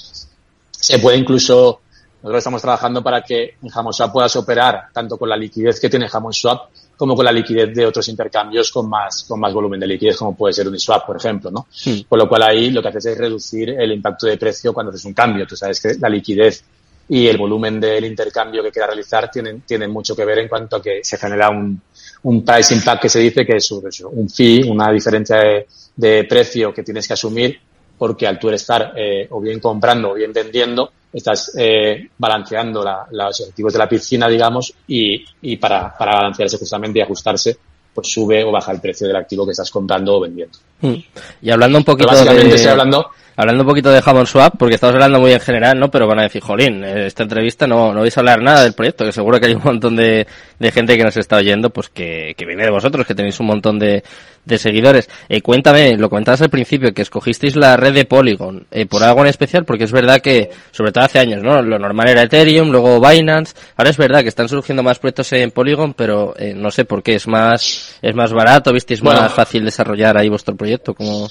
se 0.71 0.99
puede 0.99 1.19
incluso, 1.19 1.81
nosotros 2.23 2.39
estamos 2.39 2.63
trabajando 2.63 3.03
para 3.03 3.23
que 3.23 3.57
en 3.61 3.93
Swap 3.93 4.13
puedas 4.13 4.35
operar 4.37 4.89
tanto 4.93 5.19
con 5.19 5.29
la 5.29 5.37
liquidez 5.37 5.81
que 5.81 5.91
tiene 5.91 6.09
Swap 6.09 6.71
como 6.97 7.15
con 7.15 7.25
la 7.25 7.33
liquidez 7.33 7.75
de 7.75 7.87
otros 7.87 8.09
intercambios 8.09 8.71
con 8.71 8.89
más, 8.89 9.25
con 9.25 9.41
más 9.41 9.53
volumen 9.53 9.81
de 9.81 9.87
liquidez, 9.87 10.17
como 10.17 10.37
puede 10.37 10.53
ser 10.53 10.69
Uniswap, 10.69 11.07
por 11.07 11.17
ejemplo, 11.17 11.51
¿no? 11.51 11.67
Con 12.09 12.19
lo 12.19 12.29
cual 12.29 12.43
ahí 12.43 12.71
lo 12.71 12.83
que 12.83 12.89
haces 12.89 13.07
es 13.07 13.19
reducir 13.19 13.71
el 13.71 13.93
impacto 13.93 14.27
de 14.27 14.37
precio 14.37 14.73
cuando 14.73 14.91
haces 14.91 15.05
un 15.05 15.15
cambio. 15.15 15.47
Tú 15.47 15.57
sabes 15.57 15.81
que 15.81 15.95
la 15.99 16.09
liquidez 16.09 16.65
y 17.09 17.27
el 17.27 17.37
volumen 17.37 17.81
del 17.81 18.05
intercambio 18.05 18.63
que 18.63 18.71
quieras 18.71 18.91
realizar 18.91 19.31
tienen, 19.31 19.61
tienen 19.63 19.91
mucho 19.91 20.17
que 20.17 20.25
ver 20.25 20.39
en 20.39 20.49
cuanto 20.49 20.77
a 20.77 20.83
que 20.83 21.01
se 21.03 21.19
genera 21.19 21.51
un, 21.51 21.81
un 22.23 22.45
price 22.45 22.75
impact 22.75 23.03
que 23.03 23.09
se 23.09 23.21
dice 23.21 23.45
que 23.45 23.57
es 23.57 23.71
un 23.71 24.29
fee, 24.31 24.63
una 24.69 24.91
diferencia 24.91 25.37
de, 25.37 25.67
de 25.97 26.25
precio 26.25 26.73
que 26.73 26.83
tienes 26.83 27.07
que 27.07 27.15
asumir 27.15 27.59
porque 27.99 28.27
al 28.27 28.39
tú 28.39 28.51
estar 28.51 28.93
eh, 28.97 29.27
o 29.31 29.41
bien 29.41 29.61
comprando 29.61 30.11
o 30.11 30.15
bien 30.15 30.33
vendiendo, 30.33 30.91
estás 31.15 31.53
eh, 31.57 32.09
balanceando 32.19 32.83
la, 32.83 33.07
los 33.11 33.41
objetivos 33.41 33.73
de 33.73 33.79
la 33.79 33.89
piscina, 33.89 34.29
digamos, 34.29 34.75
y, 34.89 35.25
y 35.43 35.57
para, 35.57 35.97
para 35.97 36.17
balancearse 36.17 36.59
justamente 36.59 36.99
y 36.99 37.03
ajustarse, 37.03 37.57
pues 37.95 38.09
sube 38.09 38.43
o 38.43 38.51
baja 38.51 38.73
el 38.73 38.81
precio 38.81 39.07
del 39.07 39.17
activo 39.17 39.47
que 39.47 39.53
estás 39.53 39.71
comprando 39.71 40.17
o 40.17 40.21
vendiendo. 40.21 40.59
Hmm. 40.81 40.97
Y 41.41 41.51
hablando 41.51 41.79
un 41.79 41.85
poquito 41.85 42.09
básicamente 42.09 42.57
estoy 42.57 42.73
hablando 42.73 43.11
Hablando 43.37 43.65
un 43.65 43.69
poquito 43.69 43.91
de 43.91 44.01
Jamon 44.01 44.27
Swap, 44.27 44.55
porque 44.57 44.77
estamos 44.77 44.95
hablando 44.95 45.19
muy 45.19 45.33
en 45.33 45.41
general, 45.41 45.79
¿no? 45.79 45.91
Pero 45.91 46.07
van 46.07 46.21
a 46.21 46.23
decir, 46.23 46.41
jolín, 46.41 46.85
esta 46.85 47.25
entrevista 47.25 47.67
no, 47.67 47.93
no 47.93 48.01
vais 48.01 48.17
a 48.17 48.21
hablar 48.21 48.41
nada 48.41 48.63
del 48.63 48.75
proyecto, 48.75 49.05
que 49.05 49.11
seguro 49.11 49.41
que 49.41 49.47
hay 49.47 49.55
un 49.55 49.63
montón 49.65 49.97
de, 49.97 50.27
de 50.59 50.73
gente 50.73 50.97
que 50.97 51.03
nos 51.03 51.17
está 51.17 51.37
oyendo, 51.37 51.71
pues 51.71 51.89
que, 51.89 52.35
que 52.37 52.47
viene 52.47 52.63
de 52.63 52.71
vosotros, 52.71 53.05
que 53.05 53.15
tenéis 53.15 53.41
un 53.41 53.47
montón 53.47 53.81
de, 53.81 54.05
de 54.45 54.59
seguidores. 54.59 55.11
Eh, 55.29 55.43
cuéntame, 55.43 55.97
lo 55.97 56.09
comentabas 56.09 56.43
al 56.43 56.51
principio, 56.51 56.95
que 56.95 57.03
escogisteis 57.03 57.57
la 57.57 57.77
red 57.77 57.93
de 57.93 58.05
Polygon, 58.05 58.67
eh, 58.71 58.87
por 58.87 59.03
algo 59.03 59.23
en 59.23 59.27
especial, 59.27 59.65
porque 59.65 59.85
es 59.85 59.93
verdad 59.93 60.21
que, 60.21 60.51
sobre 60.71 60.93
todo 60.93 61.05
hace 61.05 61.19
años, 61.19 61.43
¿no? 61.43 61.61
Lo 61.61 61.79
normal 61.79 62.09
era 62.09 62.23
Ethereum, 62.23 62.71
luego 62.71 63.01
Binance, 63.01 63.55
ahora 63.77 63.91
es 63.91 63.97
verdad 63.97 64.23
que 64.23 64.29
están 64.29 64.49
surgiendo 64.49 64.85
más 64.85 65.01
proyectos 65.01 65.33
en 65.33 65.51
Polygon, 65.51 65.95
pero 65.95 66.35
eh, 66.39 66.55
no 66.55 66.71
sé 66.71 66.85
por 66.85 67.03
qué, 67.03 67.17
es 67.17 67.27
más, 67.27 67.99
es 68.01 68.15
más 68.15 68.33
barato, 68.33 68.73
visteis 68.73 69.03
más 69.03 69.33
fácil 69.33 69.65
desarrollar 69.65 70.17
ahí 70.17 70.29
vuestro 70.29 70.55
proyecto, 70.55 70.95
como... 70.95 71.29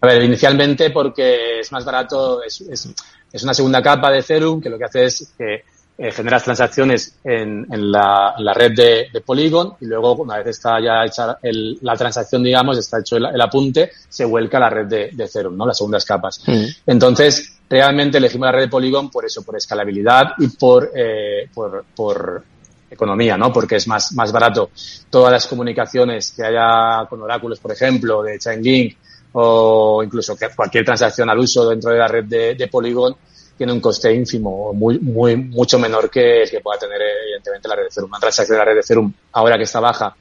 A 0.00 0.06
ver, 0.06 0.22
inicialmente 0.22 0.90
porque 0.90 1.60
es 1.60 1.70
más 1.72 1.84
barato, 1.84 2.42
es, 2.42 2.60
es, 2.62 2.88
es 3.32 3.42
una 3.42 3.54
segunda 3.54 3.82
capa 3.82 4.10
de 4.10 4.20
Ethereum 4.20 4.60
que 4.60 4.70
lo 4.70 4.78
que 4.78 4.84
hace 4.84 5.04
es 5.04 5.32
que 5.36 5.64
eh, 6.02 6.12
generas 6.12 6.42
transacciones 6.44 7.18
en, 7.22 7.66
en, 7.70 7.92
la, 7.92 8.34
la, 8.38 8.54
red 8.54 8.72
de, 8.74 9.08
de, 9.12 9.20
Polygon 9.20 9.74
y 9.82 9.84
luego 9.84 10.14
una 10.14 10.38
vez 10.38 10.46
está 10.46 10.80
ya 10.80 11.04
hecha 11.04 11.36
el, 11.42 11.78
la 11.82 11.94
transacción, 11.94 12.42
digamos, 12.42 12.78
está 12.78 13.00
hecho 13.00 13.18
el, 13.18 13.26
el, 13.26 13.40
apunte, 13.40 13.90
se 14.08 14.24
vuelca 14.24 14.56
a 14.56 14.60
la 14.60 14.70
red 14.70 14.86
de, 14.86 15.10
de 15.12 15.24
Ethereum, 15.24 15.54
¿no? 15.58 15.66
Las 15.66 15.76
segundas 15.76 16.06
capas. 16.06 16.42
Mm. 16.46 16.64
Entonces, 16.86 17.58
realmente 17.68 18.16
elegimos 18.16 18.46
la 18.46 18.52
red 18.52 18.62
de 18.62 18.68
Polygon 18.68 19.10
por 19.10 19.26
eso, 19.26 19.42
por 19.42 19.56
escalabilidad 19.56 20.32
y 20.38 20.48
por, 20.48 20.90
eh, 20.94 21.50
por, 21.52 21.84
por 21.94 22.44
economía, 22.90 23.36
¿no? 23.36 23.52
Porque 23.52 23.76
es 23.76 23.86
más, 23.86 24.14
más 24.14 24.32
barato 24.32 24.70
todas 25.10 25.30
las 25.30 25.46
comunicaciones 25.46 26.32
que 26.32 26.44
haya 26.44 27.06
con 27.10 27.20
oráculos, 27.20 27.60
por 27.60 27.72
ejemplo, 27.72 28.22
de 28.22 28.38
Chainlink, 28.38 28.96
o 29.32 30.02
incluso 30.02 30.36
que 30.36 30.48
cualquier 30.54 30.84
transacción 30.84 31.30
al 31.30 31.38
uso 31.38 31.68
dentro 31.68 31.90
de 31.92 31.98
la 31.98 32.08
red 32.08 32.24
de, 32.24 32.54
de 32.54 32.68
Polygon 32.68 33.14
tiene 33.60 33.74
un 33.74 33.80
coste 33.80 34.10
ínfimo, 34.10 34.72
muy, 34.72 34.98
muy, 34.98 35.36
mucho 35.36 35.78
menor 35.78 36.08
que 36.08 36.44
el 36.44 36.50
que 36.50 36.60
pueda 36.60 36.78
tener 36.78 36.98
evidentemente 37.02 37.68
la 37.68 37.76
red 37.76 37.82
de 37.82 37.88
Ethereum. 37.88 38.10
Una 38.10 38.18
transacción 38.18 38.54
de 38.54 38.58
la 38.58 38.64
red 38.64 38.74
de 38.74 38.80
Ethereum, 38.80 39.12
ahora 39.32 39.58
que 39.58 39.64
está 39.64 39.80
baja, 39.80 40.16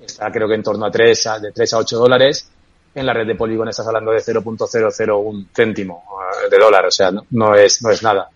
está 0.00 0.30
creo 0.30 0.46
que 0.46 0.54
en 0.54 0.62
torno 0.62 0.86
a 0.86 0.92
3, 0.92 1.26
a, 1.26 1.38
de 1.40 1.50
3 1.50 1.74
a 1.74 1.78
8 1.78 1.98
dólares. 1.98 2.48
En 2.94 3.04
la 3.04 3.12
red 3.12 3.26
de 3.26 3.34
Polygon 3.34 3.68
estás 3.68 3.88
hablando 3.88 4.12
de 4.12 4.18
0.001 4.18 5.46
céntimo 5.52 6.04
eh, 6.46 6.48
de 6.48 6.56
dólar, 6.56 6.86
o 6.86 6.90
sea, 6.92 7.10
no, 7.10 7.26
no 7.30 7.56
es, 7.56 7.82
no 7.82 7.90
es 7.90 8.00
nada. 8.00 8.30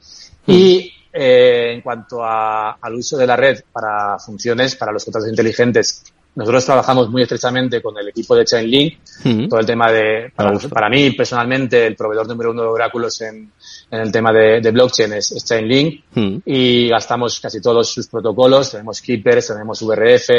Y 0.48 0.92
eh, 1.12 1.74
en 1.74 1.80
cuanto 1.80 2.24
a, 2.24 2.72
al 2.72 2.94
uso 2.94 3.16
de 3.16 3.28
la 3.28 3.36
red 3.36 3.62
para 3.72 4.18
funciones, 4.18 4.74
para 4.74 4.90
los 4.90 5.04
contratos 5.04 5.30
inteligentes, 5.30 6.02
nosotros 6.38 6.64
trabajamos 6.64 7.10
muy 7.10 7.22
estrechamente 7.22 7.82
con 7.82 7.98
el 7.98 8.06
equipo 8.10 8.36
de 8.36 8.44
Chainlink, 8.44 8.98
mm. 9.24 9.48
todo 9.48 9.58
el 9.58 9.66
tema 9.66 9.90
de, 9.90 10.30
para, 10.36 10.56
para, 10.56 10.88
mí 10.88 11.10
personalmente, 11.10 11.84
el 11.84 11.96
proveedor 11.96 12.28
número 12.28 12.52
uno 12.52 12.62
de 12.62 12.68
oráculos 12.68 13.20
en, 13.22 13.50
en 13.90 14.00
el 14.00 14.12
tema 14.12 14.32
de, 14.32 14.60
de 14.60 14.70
blockchain 14.70 15.14
es, 15.14 15.32
es 15.32 15.44
Chainlink. 15.44 16.04
Y 16.46 16.88
gastamos 16.90 17.40
casi 17.40 17.60
todos 17.60 17.90
sus 17.90 18.06
protocolos, 18.06 18.70
tenemos 18.70 19.00
Keepers, 19.00 19.48
tenemos 19.48 19.82
VRF, 19.82 20.30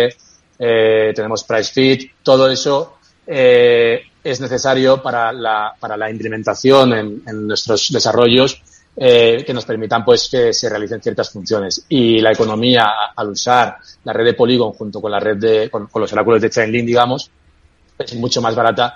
eh, 0.58 1.12
tenemos 1.14 1.44
PriceFit, 1.44 2.12
todo 2.24 2.50
eso 2.50 2.94
eh, 3.28 4.00
es 4.24 4.40
necesario 4.40 5.04
para 5.04 5.34
la, 5.34 5.74
para 5.78 5.98
la 5.98 6.10
implementación 6.10 6.94
en, 6.94 7.24
en 7.28 7.46
nuestros 7.46 7.90
desarrollos 7.92 8.62
eh, 8.96 9.44
que 9.46 9.54
nos 9.54 9.66
permitan 9.66 10.04
pues 10.04 10.28
que 10.30 10.54
se 10.54 10.70
realicen 10.70 11.02
ciertas 11.02 11.30
funciones. 11.30 11.86
Y 11.90 12.20
la 12.20 12.32
economía, 12.32 12.88
al 13.16 13.30
usar 13.30 13.78
la 14.04 14.14
red 14.14 14.26
de 14.26 14.34
Polygon 14.34 14.74
junto 14.74 15.02
con 15.02 15.12
la 15.12 15.20
red 15.20 15.38
de, 15.38 15.70
con, 15.70 15.88
con 15.88 16.02
los 16.02 16.12
oráculos 16.14 16.42
de 16.42 16.50
Chainlink, 16.50 16.86
digamos, 16.86 17.30
es 17.98 18.16
mucho 18.16 18.42
más 18.42 18.56
barata 18.56 18.96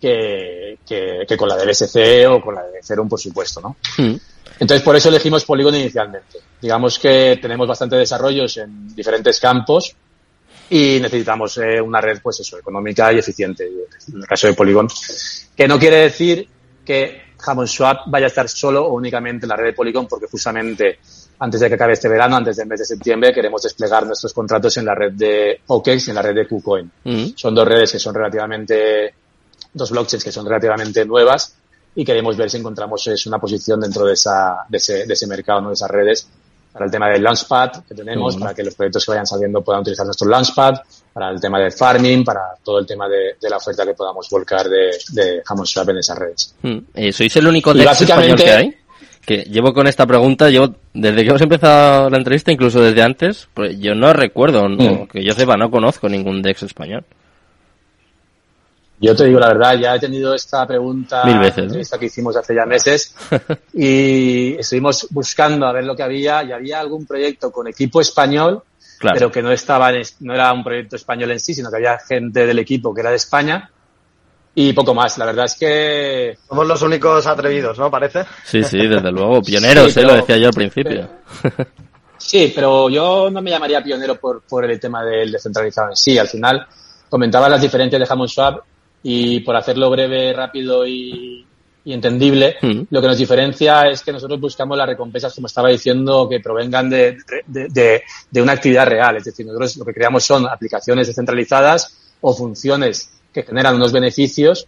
que, 0.00 0.78
que, 0.86 1.24
que, 1.26 1.36
con 1.36 1.48
la 1.48 1.56
de 1.56 1.66
BSC 1.66 2.28
o 2.28 2.40
con 2.40 2.54
la 2.54 2.62
de 2.64 2.78
Ethereum, 2.78 3.08
por 3.08 3.20
supuesto, 3.20 3.60
¿no? 3.60 3.76
Mm. 3.98 4.16
Entonces, 4.60 4.82
por 4.82 4.94
eso 4.94 5.08
elegimos 5.08 5.44
Polygon 5.44 5.74
inicialmente. 5.74 6.38
Digamos 6.60 6.98
que 6.98 7.38
tenemos 7.40 7.66
bastante 7.66 7.96
desarrollos 7.96 8.56
en 8.58 8.94
diferentes 8.94 9.40
campos 9.40 9.94
y 10.70 10.98
necesitamos 11.00 11.58
eh, 11.58 11.80
una 11.80 12.00
red, 12.00 12.20
pues 12.22 12.40
eso, 12.40 12.58
económica 12.58 13.12
y 13.12 13.18
eficiente, 13.18 13.66
en 13.66 14.20
el 14.20 14.26
caso 14.26 14.46
de 14.46 14.54
Polygon. 14.54 14.88
Que 15.56 15.66
no 15.66 15.78
quiere 15.78 15.96
decir 15.96 16.48
que 16.84 17.23
Hammond 17.44 17.68
Swap 17.68 18.02
vaya 18.06 18.26
a 18.26 18.28
estar 18.28 18.48
solo 18.48 18.86
o 18.86 18.94
únicamente 18.94 19.46
en 19.46 19.50
la 19.50 19.56
red 19.56 19.66
de 19.66 19.72
Polygon, 19.72 20.06
porque 20.06 20.26
justamente 20.26 20.98
antes 21.38 21.60
de 21.60 21.68
que 21.68 21.74
acabe 21.74 21.92
este 21.92 22.08
verano, 22.08 22.36
antes 22.36 22.56
del 22.56 22.66
mes 22.66 22.80
de 22.80 22.86
septiembre, 22.86 23.32
queremos 23.32 23.62
desplegar 23.62 24.06
nuestros 24.06 24.32
contratos 24.32 24.76
en 24.76 24.84
la 24.84 24.94
red 24.94 25.12
de 25.12 25.60
OKEX 25.66 26.08
y 26.08 26.10
en 26.10 26.16
la 26.16 26.22
red 26.22 26.34
de 26.34 26.46
KuCoin. 26.46 26.90
Mm. 27.04 27.26
Son 27.34 27.54
dos 27.54 27.66
redes 27.66 27.92
que 27.92 27.98
son 27.98 28.14
relativamente, 28.14 29.14
dos 29.72 29.90
blockchains 29.90 30.24
que 30.24 30.32
son 30.32 30.46
relativamente 30.46 31.04
nuevas 31.04 31.54
y 31.94 32.04
queremos 32.04 32.36
ver 32.36 32.50
si 32.50 32.56
encontramos 32.56 33.06
una 33.26 33.38
posición 33.38 33.80
dentro 33.80 34.04
de, 34.04 34.14
esa, 34.14 34.64
de, 34.68 34.78
ese, 34.78 35.06
de 35.06 35.12
ese 35.12 35.26
mercado, 35.26 35.60
¿no? 35.60 35.68
de 35.68 35.74
esas 35.74 35.90
redes, 35.90 36.28
para 36.74 36.86
el 36.86 36.90
tema 36.90 37.08
del 37.08 37.22
Launchpad 37.22 37.84
que 37.88 37.94
tenemos, 37.94 38.36
para 38.36 38.52
que 38.52 38.64
los 38.64 38.74
proyectos 38.74 39.04
que 39.04 39.12
vayan 39.12 39.26
saliendo 39.26 39.62
puedan 39.62 39.82
utilizar 39.82 40.04
nuestro 40.04 40.28
Launchpad, 40.28 40.74
para 41.12 41.30
el 41.30 41.40
tema 41.40 41.60
del 41.60 41.70
farming, 41.70 42.24
para 42.24 42.40
todo 42.64 42.80
el 42.80 42.86
tema 42.86 43.08
de, 43.08 43.36
de 43.40 43.48
la 43.48 43.58
oferta 43.58 43.86
que 43.86 43.94
podamos 43.94 44.28
volcar 44.28 44.68
de, 44.68 44.90
de 45.12 45.40
Hammond 45.46 45.68
Swap 45.68 45.88
en 45.90 45.98
esas 45.98 46.18
redes. 46.18 46.54
Mm. 46.62 46.78
Eh, 46.94 47.12
¿Sois 47.12 47.36
el 47.36 47.46
único 47.46 47.72
de 47.72 47.84
español 47.84 48.36
que 48.36 48.50
hay? 48.50 48.74
Que 49.24 49.36
llevo 49.44 49.72
con 49.72 49.86
esta 49.86 50.04
pregunta, 50.04 50.50
llevo 50.50 50.74
desde 50.92 51.22
que 51.22 51.28
hemos 51.28 51.40
empezado 51.40 52.10
la 52.10 52.18
entrevista, 52.18 52.50
incluso 52.50 52.82
desde 52.82 53.02
antes, 53.02 53.48
pues 53.54 53.78
yo 53.78 53.94
no 53.94 54.12
recuerdo, 54.12 54.68
no, 54.68 55.04
mm. 55.04 55.06
que 55.06 55.24
yo 55.24 55.32
sepa, 55.32 55.56
no 55.56 55.70
conozco 55.70 56.08
ningún 56.08 56.42
DEX 56.42 56.64
español. 56.64 57.04
Yo 59.00 59.14
te 59.14 59.24
digo 59.24 59.40
la 59.40 59.48
verdad, 59.48 59.76
ya 59.78 59.96
he 59.96 60.00
tenido 60.00 60.34
esta 60.34 60.66
pregunta 60.66 61.24
Mil 61.24 61.38
veces, 61.38 61.72
¿no? 61.72 61.78
esta 61.78 61.98
que 61.98 62.06
hicimos 62.06 62.36
hace 62.36 62.54
ya 62.54 62.64
meses 62.64 63.14
y 63.74 64.54
estuvimos 64.54 65.08
buscando 65.10 65.66
a 65.66 65.72
ver 65.72 65.84
lo 65.84 65.96
que 65.96 66.02
había 66.02 66.42
y 66.44 66.52
había 66.52 66.80
algún 66.80 67.04
proyecto 67.04 67.50
con 67.50 67.66
equipo 67.66 68.00
español, 68.00 68.62
claro. 68.98 69.14
pero 69.14 69.32
que 69.32 69.42
no 69.42 69.50
estaba 69.50 69.90
en, 69.90 70.02
no 70.20 70.34
era 70.34 70.52
un 70.52 70.62
proyecto 70.62 70.96
español 70.96 71.32
en 71.32 71.40
sí, 71.40 71.54
sino 71.54 71.70
que 71.70 71.76
había 71.76 71.98
gente 71.98 72.46
del 72.46 72.58
equipo 72.60 72.94
que 72.94 73.00
era 73.00 73.10
de 73.10 73.16
España 73.16 73.70
y 74.54 74.72
poco 74.72 74.94
más. 74.94 75.18
La 75.18 75.26
verdad 75.26 75.46
es 75.46 75.56
que 75.56 76.38
somos 76.48 76.66
los 76.66 76.80
únicos 76.82 77.26
atrevidos, 77.26 77.78
¿no? 77.78 77.90
Parece. 77.90 78.24
Sí, 78.44 78.62
sí, 78.62 78.86
desde 78.86 79.10
luego, 79.12 79.42
pioneros, 79.42 79.88
sí, 79.88 79.94
pero, 79.96 80.08
¿eh? 80.08 80.12
lo 80.12 80.16
decía 80.18 80.36
yo 80.36 80.46
al 80.48 80.54
principio. 80.54 81.08
Pero, 81.42 81.54
sí, 82.16 82.52
pero 82.54 82.88
yo 82.88 83.28
no 83.30 83.42
me 83.42 83.50
llamaría 83.50 83.82
pionero 83.82 84.16
por, 84.16 84.42
por 84.42 84.64
el 84.64 84.78
tema 84.78 85.04
del 85.04 85.32
descentralizado 85.32 85.90
en 85.90 85.96
sí. 85.96 86.16
Al 86.16 86.28
final 86.28 86.66
comentaba 87.08 87.48
las 87.48 87.60
diferencias 87.60 88.00
de 88.00 88.06
Hammond 88.08 88.30
Swap 88.30 88.64
y 89.04 89.40
por 89.40 89.54
hacerlo 89.54 89.90
breve, 89.90 90.32
rápido 90.32 90.86
y, 90.86 91.46
y 91.84 91.92
entendible, 91.92 92.56
mm. 92.60 92.80
lo 92.90 93.00
que 93.02 93.06
nos 93.06 93.18
diferencia 93.18 93.82
es 93.88 94.02
que 94.02 94.12
nosotros 94.12 94.40
buscamos 94.40 94.78
las 94.78 94.88
recompensas, 94.88 95.34
como 95.34 95.46
estaba 95.46 95.68
diciendo, 95.68 96.26
que 96.28 96.40
provengan 96.40 96.88
de, 96.88 97.18
de, 97.46 97.68
de, 97.68 98.02
de, 98.30 98.42
una 98.42 98.52
actividad 98.52 98.86
real. 98.86 99.18
Es 99.18 99.24
decir, 99.24 99.44
nosotros 99.44 99.76
lo 99.76 99.84
que 99.84 99.92
creamos 99.92 100.24
son 100.24 100.46
aplicaciones 100.46 101.06
descentralizadas 101.06 102.14
o 102.22 102.32
funciones 102.32 103.10
que 103.30 103.42
generan 103.42 103.76
unos 103.76 103.92
beneficios 103.92 104.66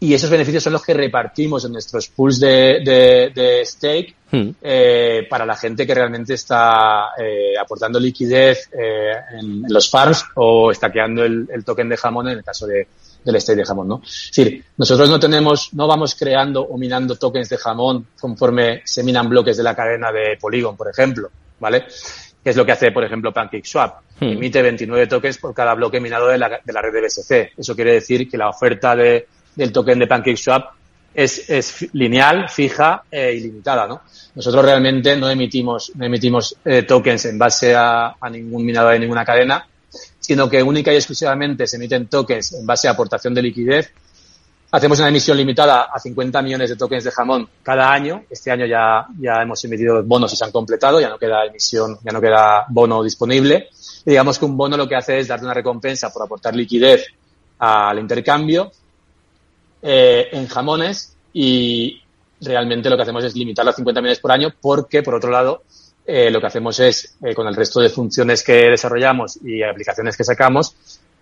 y 0.00 0.14
esos 0.14 0.30
beneficios 0.30 0.62
son 0.62 0.72
los 0.72 0.82
que 0.82 0.94
repartimos 0.94 1.64
en 1.64 1.72
nuestros 1.72 2.08
pools 2.08 2.40
de, 2.40 2.80
de, 2.84 3.32
de 3.34 3.64
stake 3.66 4.16
mm. 4.30 4.48
eh, 4.62 5.26
para 5.28 5.44
la 5.44 5.54
gente 5.56 5.86
que 5.86 5.94
realmente 5.94 6.34
está 6.34 7.10
eh, 7.18 7.52
aportando 7.60 8.00
liquidez 8.00 8.70
eh, 8.72 9.12
en, 9.38 9.64
en, 9.64 9.72
los 9.72 9.90
farms 9.90 10.24
o 10.36 10.72
estaqueando 10.72 11.22
el, 11.22 11.46
el 11.52 11.64
token 11.64 11.88
de 11.90 11.96
jamón 11.96 12.28
en 12.28 12.38
el 12.38 12.44
caso 12.44 12.66
de, 12.66 12.88
del 13.24 13.40
stake 13.40 13.58
de 13.58 13.64
jamón, 13.64 13.88
¿no? 13.88 14.02
Es 14.04 14.30
decir, 14.34 14.64
nosotros 14.76 15.08
no 15.08 15.18
tenemos, 15.18 15.72
no 15.74 15.86
vamos 15.86 16.14
creando 16.14 16.62
o 16.62 16.76
minando 16.76 17.16
tokens 17.16 17.48
de 17.48 17.56
jamón 17.56 18.06
conforme 18.20 18.82
se 18.84 19.02
minan 19.02 19.28
bloques 19.28 19.56
de 19.56 19.62
la 19.62 19.74
cadena 19.74 20.10
de 20.10 20.36
Polygon, 20.40 20.76
por 20.76 20.88
ejemplo, 20.88 21.30
¿vale? 21.60 21.86
Que 22.42 22.50
es 22.50 22.56
lo 22.56 22.66
que 22.66 22.72
hace, 22.72 22.90
por 22.90 23.04
ejemplo, 23.04 23.32
PancakeSwap. 23.32 24.00
Hmm. 24.20 24.24
Emite 24.24 24.62
29 24.62 25.06
tokens 25.06 25.38
por 25.38 25.54
cada 25.54 25.74
bloque 25.74 26.00
minado 26.00 26.28
de 26.28 26.38
la, 26.38 26.60
de 26.64 26.72
la 26.72 26.82
red 26.82 26.92
de 26.92 27.02
BSC. 27.02 27.52
Eso 27.56 27.74
quiere 27.74 27.92
decir 27.92 28.28
que 28.28 28.36
la 28.36 28.48
oferta 28.48 28.96
de, 28.96 29.26
del 29.54 29.72
token 29.72 29.98
de 30.00 30.06
PancakeSwap 30.06 30.72
es, 31.14 31.48
es 31.50 31.88
lineal, 31.92 32.48
fija 32.48 33.04
e 33.10 33.34
ilimitada, 33.34 33.86
¿no? 33.86 34.02
Nosotros 34.34 34.64
realmente 34.64 35.16
no 35.16 35.28
emitimos, 35.28 35.92
no 35.94 36.06
emitimos 36.06 36.56
eh, 36.64 36.82
tokens 36.84 37.26
en 37.26 37.38
base 37.38 37.74
a, 37.74 38.16
a 38.18 38.30
ningún 38.30 38.64
minador 38.64 38.92
de 38.92 39.00
ninguna 39.00 39.24
cadena, 39.24 39.66
sino 40.22 40.48
que 40.48 40.62
única 40.62 40.92
y 40.92 40.96
exclusivamente 40.96 41.66
se 41.66 41.76
emiten 41.76 42.06
tokens 42.06 42.52
en 42.52 42.64
base 42.64 42.86
a 42.86 42.92
aportación 42.92 43.34
de 43.34 43.42
liquidez. 43.42 43.92
Hacemos 44.70 45.00
una 45.00 45.08
emisión 45.08 45.36
limitada 45.36 45.88
a 45.92 45.98
50 45.98 46.40
millones 46.40 46.70
de 46.70 46.76
tokens 46.76 47.04
de 47.04 47.10
jamón 47.10 47.46
cada 47.62 47.92
año. 47.92 48.24
Este 48.30 48.50
año 48.50 48.64
ya, 48.64 49.06
ya 49.18 49.42
hemos 49.42 49.62
emitido 49.64 50.02
bonos 50.04 50.32
y 50.32 50.36
se 50.36 50.44
han 50.44 50.52
completado, 50.52 51.00
ya 51.00 51.10
no 51.10 51.18
queda 51.18 51.44
emisión, 51.44 51.98
ya 52.02 52.12
no 52.12 52.20
queda 52.20 52.64
bono 52.68 53.02
disponible. 53.02 53.68
Y 54.06 54.10
digamos 54.10 54.38
que 54.38 54.44
un 54.44 54.56
bono 54.56 54.76
lo 54.76 54.88
que 54.88 54.94
hace 54.94 55.18
es 55.18 55.28
darte 55.28 55.44
una 55.44 55.54
recompensa 55.54 56.10
por 56.10 56.22
aportar 56.22 56.54
liquidez 56.54 57.04
al 57.58 57.98
intercambio 57.98 58.70
eh, 59.82 60.28
en 60.32 60.46
jamones 60.46 61.16
y 61.32 62.00
realmente 62.40 62.88
lo 62.88 62.96
que 62.96 63.02
hacemos 63.02 63.24
es 63.24 63.34
limitarlo 63.34 63.72
a 63.72 63.74
50 63.74 64.00
millones 64.00 64.20
por 64.20 64.30
año 64.30 64.54
porque, 64.60 65.02
por 65.02 65.16
otro 65.16 65.30
lado, 65.30 65.64
eh, 66.06 66.30
lo 66.30 66.40
que 66.40 66.46
hacemos 66.46 66.78
es, 66.80 67.16
eh, 67.24 67.34
con 67.34 67.46
el 67.46 67.54
resto 67.54 67.80
de 67.80 67.88
funciones 67.88 68.42
que 68.42 68.70
desarrollamos 68.70 69.38
y 69.42 69.62
aplicaciones 69.62 70.16
que 70.16 70.24
sacamos, 70.24 70.74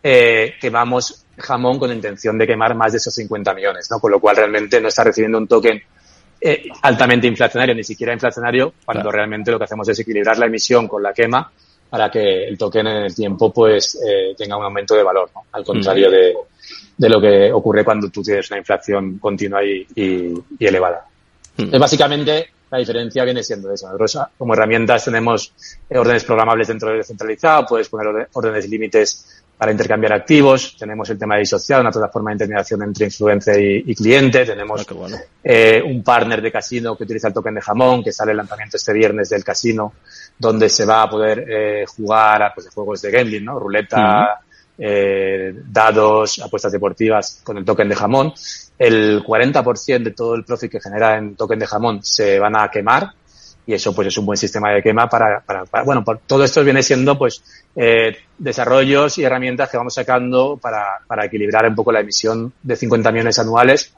eh, 0.03 0.55
quemamos 0.61 1.25
jamón 1.37 1.79
con 1.79 1.89
la 1.89 1.95
intención 1.95 2.39
de 2.39 2.47
quemar 2.47 2.75
más 2.75 2.93
de 2.93 2.99
esos 2.99 3.15
50 3.15 3.53
millones, 3.55 3.91
¿no? 3.91 4.01
Con 4.01 4.11
lo 4.11 4.21
cual 4.21 4.37
realmente 4.37 4.81
no 4.81 4.89
está 4.89 5.05
recibiendo 5.05 5.39
un 5.39 5.47
token 5.47 5.81
eh, 6.41 6.69
altamente 6.83 7.27
inflacionario, 7.27 7.75
ni 7.75 7.85
siquiera 7.85 8.13
inflacionario, 8.13 8.73
cuando 8.85 9.11
realmente 9.11 9.51
lo 9.51 9.59
que 9.59 9.65
hacemos 9.65 9.89
es 9.89 9.99
equilibrar 9.99 10.39
la 10.39 10.47
emisión 10.47 10.89
con 10.89 11.03
la 11.03 11.13
quema 11.13 11.51
para 11.91 12.11
que 12.11 12.45
el 12.45 12.57
token 12.57 12.87
en 12.87 12.97
el 13.05 13.15
tiempo 13.15 13.53
pues 13.53 14.01
eh, 14.07 14.35
tenga 14.37 14.57
un 14.57 14.65
aumento 14.65 14.95
de 14.95 15.03
valor, 15.03 15.31
¿no? 15.35 15.43
Al 15.53 15.65
contrario 15.65 16.09
mm. 16.09 16.13
de, 16.13 16.35
de, 16.97 17.09
lo 17.09 17.21
que 17.21 17.53
ocurre 17.53 17.85
cuando 17.85 18.09
tú 18.09 18.23
tienes 18.23 18.51
una 18.51 18.59
inflación 18.59 19.19
continua 19.19 19.63
y, 19.63 19.87
y, 19.95 20.33
y 20.59 20.67
elevada. 20.67 21.05
Mm. 21.57 21.63
Entonces, 21.63 21.81
básicamente, 21.81 22.49
la 22.71 22.79
diferencia 22.79 23.25
viene 23.25 23.43
siendo 23.43 23.73
eso. 23.73 23.87
Nosotros 23.87 24.19
como 24.39 24.55
herramientas 24.55 25.05
tenemos 25.05 25.53
órdenes 25.91 26.25
programables 26.25 26.69
dentro 26.69 26.89
del 26.89 26.99
descentralizado, 26.99 27.67
puedes 27.67 27.89
poner 27.89 28.29
órdenes 28.33 28.69
límites 28.69 29.43
para 29.61 29.73
intercambiar 29.73 30.15
activos, 30.15 30.75
tenemos 30.79 31.11
el 31.11 31.19
tema 31.19 31.35
de 31.35 31.41
disociado, 31.41 31.83
una 31.83 31.91
plataforma 31.91 32.31
de 32.31 32.37
intermediación 32.37 32.83
entre 32.83 33.05
influencer 33.05 33.61
y, 33.61 33.95
cliente, 33.95 34.47
tenemos 34.47 34.87
ah, 34.89 35.19
eh, 35.45 35.83
un 35.85 36.03
partner 36.03 36.41
de 36.41 36.51
casino 36.51 36.97
que 36.97 37.05
utiliza 37.05 37.29
el 37.29 37.35
token 37.35 37.57
de 37.57 37.61
jamón, 37.61 38.03
que 38.03 38.11
sale 38.11 38.31
el 38.31 38.39
lanzamiento 38.39 38.79
este 38.79 38.95
viernes 38.95 39.29
del 39.29 39.45
casino, 39.45 39.93
donde 40.39 40.71
se 40.71 40.87
va 40.87 41.03
a 41.03 41.11
poder 41.11 41.45
eh, 41.47 41.85
jugar 41.95 42.43
a 42.43 42.55
pues, 42.55 42.71
juegos 42.71 43.03
de 43.03 43.11
gambling, 43.11 43.45
¿no? 43.45 43.59
Ruleta, 43.59 44.41
eh, 44.83 45.55
dados, 45.67 46.39
apuestas 46.39 46.73
deportivas 46.73 47.43
con 47.45 47.59
el 47.59 47.65
token 47.65 47.89
de 47.89 47.95
jamón. 47.95 48.33
El 48.79 49.23
40% 49.23 50.03
de 50.03 50.13
todo 50.13 50.35
el 50.35 50.45
profit 50.45 50.73
que 50.73 50.81
genera 50.81 51.19
en 51.19 51.37
token 51.37 51.59
de 51.59 51.67
jamón 51.67 52.03
se 52.03 52.39
van 52.39 52.57
a 52.57 52.71
quemar 52.71 53.11
y 53.67 53.75
eso 53.75 53.95
pues 53.95 54.09
es 54.09 54.19
un 54.19 54.27
buen 54.27 54.39
sistema 54.39 54.73
de 54.73 54.83
quema 54.83 55.09
para, 55.09 55.41
para, 55.41 55.65
bueno, 55.85 56.03
por, 56.03 56.19
todo 56.27 56.43
esto 56.43 56.65
viene 56.65 56.83
siendo 56.83 57.17
pues 57.19 57.43
eh, 57.77 58.17
desarrollos 58.39 59.19
y 59.19 59.25
herramientas 59.25 59.69
que 59.69 59.77
vamos 59.77 59.95
sacando 59.95 60.59
para, 60.61 60.99
para 61.07 61.27
equilibrar 61.27 61.69
un 61.69 61.75
poco 61.75 61.93
la 61.93 62.01
emisión 62.01 62.53
de 62.63 62.75
50 62.75 63.13
millones 63.13 63.39
anuales 63.39 63.93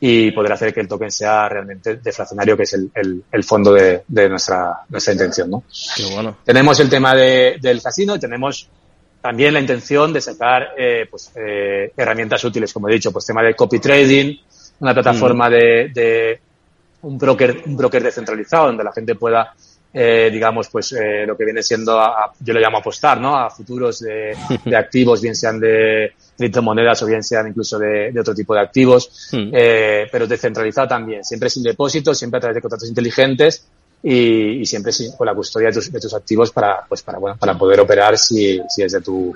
y 0.00 0.30
poder 0.30 0.52
hacer 0.52 0.72
que 0.72 0.80
el 0.80 0.88
token 0.88 1.10
sea 1.10 1.48
realmente 1.48 1.96
deflacionario, 1.96 2.56
que 2.56 2.62
es 2.62 2.72
el, 2.72 2.90
el, 2.94 3.22
el 3.30 3.44
fondo 3.44 3.74
de, 3.74 4.02
de, 4.08 4.28
nuestra, 4.30 4.80
nuestra 4.88 5.12
intención, 5.12 5.50
¿no? 5.50 5.64
Bueno. 6.14 6.38
Tenemos 6.42 6.80
el 6.80 6.88
tema 6.88 7.14
de, 7.14 7.58
del 7.60 7.82
casino 7.82 8.16
y 8.16 8.18
tenemos 8.18 8.70
también 9.20 9.54
la 9.54 9.60
intención 9.60 10.12
de 10.12 10.20
sacar 10.20 10.70
eh, 10.76 11.06
pues, 11.10 11.32
eh, 11.36 11.92
herramientas 11.96 12.42
útiles, 12.44 12.72
como 12.72 12.88
he 12.88 12.92
dicho, 12.92 13.12
pues 13.12 13.26
tema 13.26 13.42
de 13.42 13.54
copy 13.54 13.78
trading, 13.78 14.36
una 14.80 14.94
plataforma 14.94 15.48
mm. 15.48 15.52
de, 15.52 15.90
de 15.94 16.40
un 17.02 17.18
broker, 17.18 17.62
un 17.66 17.76
broker 17.76 18.02
descentralizado 18.02 18.66
donde 18.66 18.84
la 18.84 18.92
gente 18.92 19.14
pueda 19.14 19.54
eh, 19.92 20.30
digamos, 20.32 20.68
pues 20.68 20.92
eh, 20.92 21.26
lo 21.26 21.36
que 21.36 21.44
viene 21.44 21.64
siendo, 21.64 21.98
a, 21.98 22.32
yo 22.38 22.54
lo 22.54 22.60
llamo 22.60 22.78
apostar, 22.78 23.20
¿no? 23.20 23.36
A 23.36 23.50
futuros 23.50 23.98
de, 24.00 24.36
de 24.64 24.76
activos, 24.76 25.20
bien 25.20 25.34
sean 25.34 25.58
de 25.58 26.12
criptomonedas 26.36 27.02
o 27.02 27.06
bien 27.06 27.24
sean 27.24 27.48
incluso 27.48 27.76
de, 27.76 28.12
de 28.12 28.20
otro 28.20 28.32
tipo 28.32 28.54
de 28.54 28.60
activos, 28.60 29.30
mm. 29.32 29.50
eh, 29.52 30.06
pero 30.10 30.28
descentralizado 30.28 30.86
también, 30.86 31.24
siempre 31.24 31.50
sin 31.50 31.64
depósitos, 31.64 32.16
siempre 32.16 32.38
a 32.38 32.40
través 32.40 32.54
de 32.54 32.60
contratos 32.60 32.88
inteligentes 32.88 33.66
y, 34.02 34.60
y 34.60 34.66
siempre 34.66 34.92
con 35.16 35.26
la 35.26 35.34
custodia 35.34 35.68
de 35.68 35.74
tus, 35.74 35.92
de 35.92 36.00
tus, 36.00 36.14
activos 36.14 36.50
para, 36.50 36.84
pues 36.88 37.02
para, 37.02 37.18
bueno, 37.18 37.36
para 37.36 37.56
poder 37.56 37.80
operar 37.80 38.16
si, 38.16 38.60
si 38.68 38.82
es 38.82 38.92
de 38.92 39.00
tu, 39.00 39.34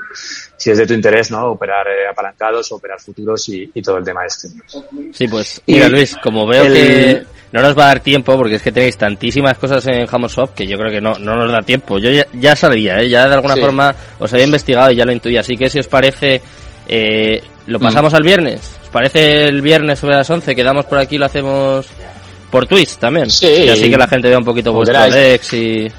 si 0.57 0.71
es 0.71 0.79
de 0.79 0.87
tu 0.87 0.95
interés, 0.95 1.31
¿no? 1.31 1.53
Operar 1.53 1.87
eh, 1.89 2.09
apalancados, 2.11 2.73
operar 2.73 3.01
futuros 3.01 3.49
y, 3.51 3.71
y, 3.75 3.83
todo 3.83 3.99
el 3.99 4.05
tema 4.05 4.25
este. 4.25 4.49
Sí, 5.13 5.29
pues, 5.29 5.61
mira 5.67 5.89
Luis, 5.89 6.17
como 6.23 6.47
veo 6.47 6.65
el, 6.65 6.73
que 6.73 7.27
no 7.53 7.63
nos 7.63 7.79
va 7.79 7.85
a 7.85 7.89
dar 7.89 8.01
tiempo 8.01 8.37
porque 8.37 8.57
es 8.57 8.63
que 8.63 8.73
tenéis 8.73 8.97
tantísimas 8.97 9.59
cosas 9.59 9.87
en 9.87 10.07
Hammersoft 10.11 10.55
que 10.55 10.67
yo 10.67 10.77
creo 10.79 10.91
que 10.91 11.01
no, 11.01 11.19
no 11.19 11.37
nos 11.37 11.53
da 11.53 11.61
tiempo. 11.61 11.99
Yo 11.99 12.11
ya, 12.11 12.27
ya 12.33 12.57
sabía, 12.57 12.99
¿eh? 12.99 13.09
ya 13.09 13.29
de 13.29 13.35
alguna 13.35 13.55
sí. 13.55 13.61
forma 13.61 13.95
os 14.19 14.33
había 14.33 14.47
investigado 14.47 14.91
y 14.91 14.97
ya 14.97 15.05
lo 15.05 15.13
intuía. 15.13 15.41
Así 15.41 15.57
que 15.57 15.69
si 15.69 15.79
os 15.79 15.87
parece, 15.87 16.41
eh, 16.89 17.43
lo 17.67 17.79
pasamos 17.79 18.13
mm. 18.13 18.17
al 18.17 18.23
viernes. 18.23 18.77
¿Os 18.83 18.89
parece 18.89 19.45
el 19.45 19.61
viernes 19.61 19.99
sobre 19.99 20.17
las 20.17 20.29
11? 20.29 20.55
Quedamos 20.55 20.87
por 20.87 20.99
aquí, 20.99 21.19
lo 21.19 21.27
hacemos 21.27 21.87
por 22.55 22.69
Twitch 22.69 22.99
también. 22.99 23.29
Sí. 23.29 23.49
Y 23.49 23.69
así 23.69 23.91
que 23.91 23.97
la 23.97 24.07
gente 24.07 24.29
vea 24.29 24.39
un 24.39 24.45
poquito 24.45 24.73
vuestro 24.73 24.97
Dex 25.11 25.53
y... 25.55 25.91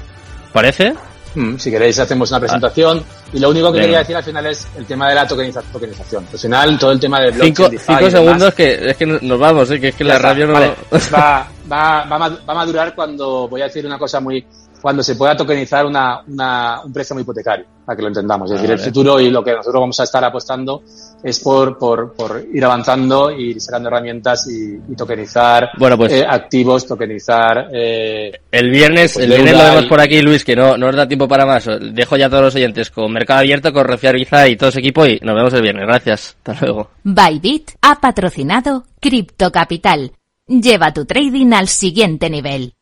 ¿Parece? 0.54 0.94
Mm, 1.34 1.58
si 1.58 1.70
queréis 1.70 1.98
hacemos 1.98 2.30
una 2.30 2.40
presentación. 2.40 3.04
Ah. 3.06 3.28
Y 3.34 3.40
lo 3.40 3.50
único 3.50 3.66
que 3.66 3.80
Venga. 3.80 3.84
quería 3.84 3.98
decir 3.98 4.16
al 4.16 4.24
final 4.24 4.46
es 4.46 4.66
el 4.74 4.86
tema 4.86 5.06
de 5.10 5.16
la 5.16 5.28
tokeniza 5.28 5.60
tokenización. 5.70 6.26
Al 6.32 6.38
final 6.38 6.78
todo 6.78 6.92
el 6.92 7.00
tema 7.00 7.20
de 7.20 7.30
blockchain, 7.32 7.54
Cinco, 7.54 7.84
cinco 7.86 8.10
segundos 8.10 8.54
que 8.54 8.88
es 8.88 8.96
que 8.96 9.04
nos 9.04 9.38
vamos, 9.38 9.70
¿eh? 9.70 9.78
que 9.78 9.88
es 9.88 9.94
que 9.96 10.04
ya 10.04 10.08
la 10.08 10.16
está, 10.16 10.28
radio 10.28 10.46
no... 10.46 10.52
Vale. 10.54 10.74
va, 11.14 11.46
va, 11.70 12.04
va, 12.06 12.18
va 12.30 12.38
a 12.46 12.54
madurar 12.54 12.94
cuando 12.94 13.48
voy 13.48 13.60
a 13.60 13.64
decir 13.64 13.84
una 13.84 13.98
cosa 13.98 14.18
muy 14.20 14.46
cuando 14.80 15.02
se 15.02 15.16
pueda 15.16 15.36
tokenizar 15.36 15.86
una, 15.86 16.20
una, 16.26 16.80
un 16.84 16.92
préstamo 16.92 17.20
hipotecario, 17.20 17.66
para 17.84 17.96
que 17.96 18.02
lo 18.02 18.08
entendamos. 18.08 18.50
Es 18.50 18.60
decir, 18.60 18.72
el 18.72 18.78
futuro 18.78 19.20
y 19.20 19.30
lo 19.30 19.42
que 19.42 19.52
nosotros 19.52 19.80
vamos 19.80 20.00
a 20.00 20.04
estar 20.04 20.24
apostando 20.24 20.82
es 21.22 21.40
por, 21.40 21.78
por, 21.78 22.14
por 22.14 22.44
ir 22.52 22.64
avanzando 22.64 23.30
y 23.30 23.50
ir 23.50 23.60
sacando 23.60 23.88
herramientas 23.88 24.46
y, 24.48 24.74
y 24.92 24.96
tokenizar 24.96 25.70
bueno, 25.78 25.96
pues, 25.96 26.12
eh, 26.12 26.24
activos, 26.28 26.86
tokenizar... 26.86 27.68
Eh, 27.72 28.32
el 28.50 28.70
viernes, 28.70 29.14
pues, 29.14 29.24
el 29.24 29.32
viernes 29.32 29.52
lo 29.52 29.64
vemos 29.64 29.86
por 29.86 30.00
aquí, 30.00 30.20
Luis, 30.22 30.44
que 30.44 30.54
no, 30.54 30.76
no 30.76 30.86
nos 30.86 30.96
da 30.96 31.08
tiempo 31.08 31.26
para 31.26 31.46
más. 31.46 31.66
Dejo 31.92 32.16
ya 32.16 32.26
a 32.26 32.30
todos 32.30 32.44
los 32.44 32.54
oyentes 32.54 32.90
con 32.90 33.12
Mercado 33.12 33.40
Abierto, 33.40 33.72
con 33.72 33.84
Refiariza 33.84 34.46
y 34.48 34.56
todo 34.56 34.68
ese 34.68 34.80
equipo 34.80 35.06
y 35.06 35.18
nos 35.22 35.34
vemos 35.34 35.52
el 35.54 35.62
viernes. 35.62 35.86
Gracias. 35.86 36.36
Hasta 36.44 36.64
luego. 36.64 36.90
Bybit 37.02 37.72
ha 37.82 38.00
patrocinado 38.00 38.84
Cripto 39.00 39.50
Capital. 39.50 40.12
Lleva 40.46 40.92
tu 40.92 41.04
trading 41.04 41.52
al 41.52 41.66
siguiente 41.66 42.30
nivel. 42.30 42.75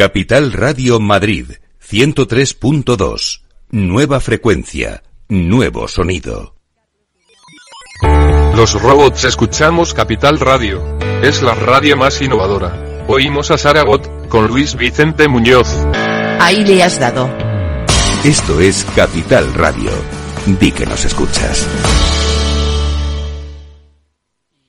Capital 0.00 0.54
Radio 0.54 0.98
Madrid 0.98 1.50
103.2. 1.86 3.42
Nueva 3.68 4.18
frecuencia, 4.20 5.02
nuevo 5.28 5.88
sonido. 5.88 6.54
Los 8.56 8.80
robots 8.80 9.24
escuchamos 9.24 9.92
Capital 9.92 10.40
Radio. 10.40 10.82
Es 11.20 11.42
la 11.42 11.54
radio 11.54 11.98
más 11.98 12.22
innovadora. 12.22 13.04
Oímos 13.08 13.50
a 13.50 13.58
Saragot 13.58 14.28
con 14.28 14.46
Luis 14.46 14.74
Vicente 14.74 15.28
Muñoz. 15.28 15.68
Ahí 16.40 16.64
le 16.64 16.82
has 16.82 16.98
dado. 16.98 17.28
Esto 18.24 18.58
es 18.58 18.86
Capital 18.96 19.52
Radio. 19.52 19.90
Di 20.46 20.72
que 20.72 20.86
nos 20.86 21.04
escuchas. 21.04 21.68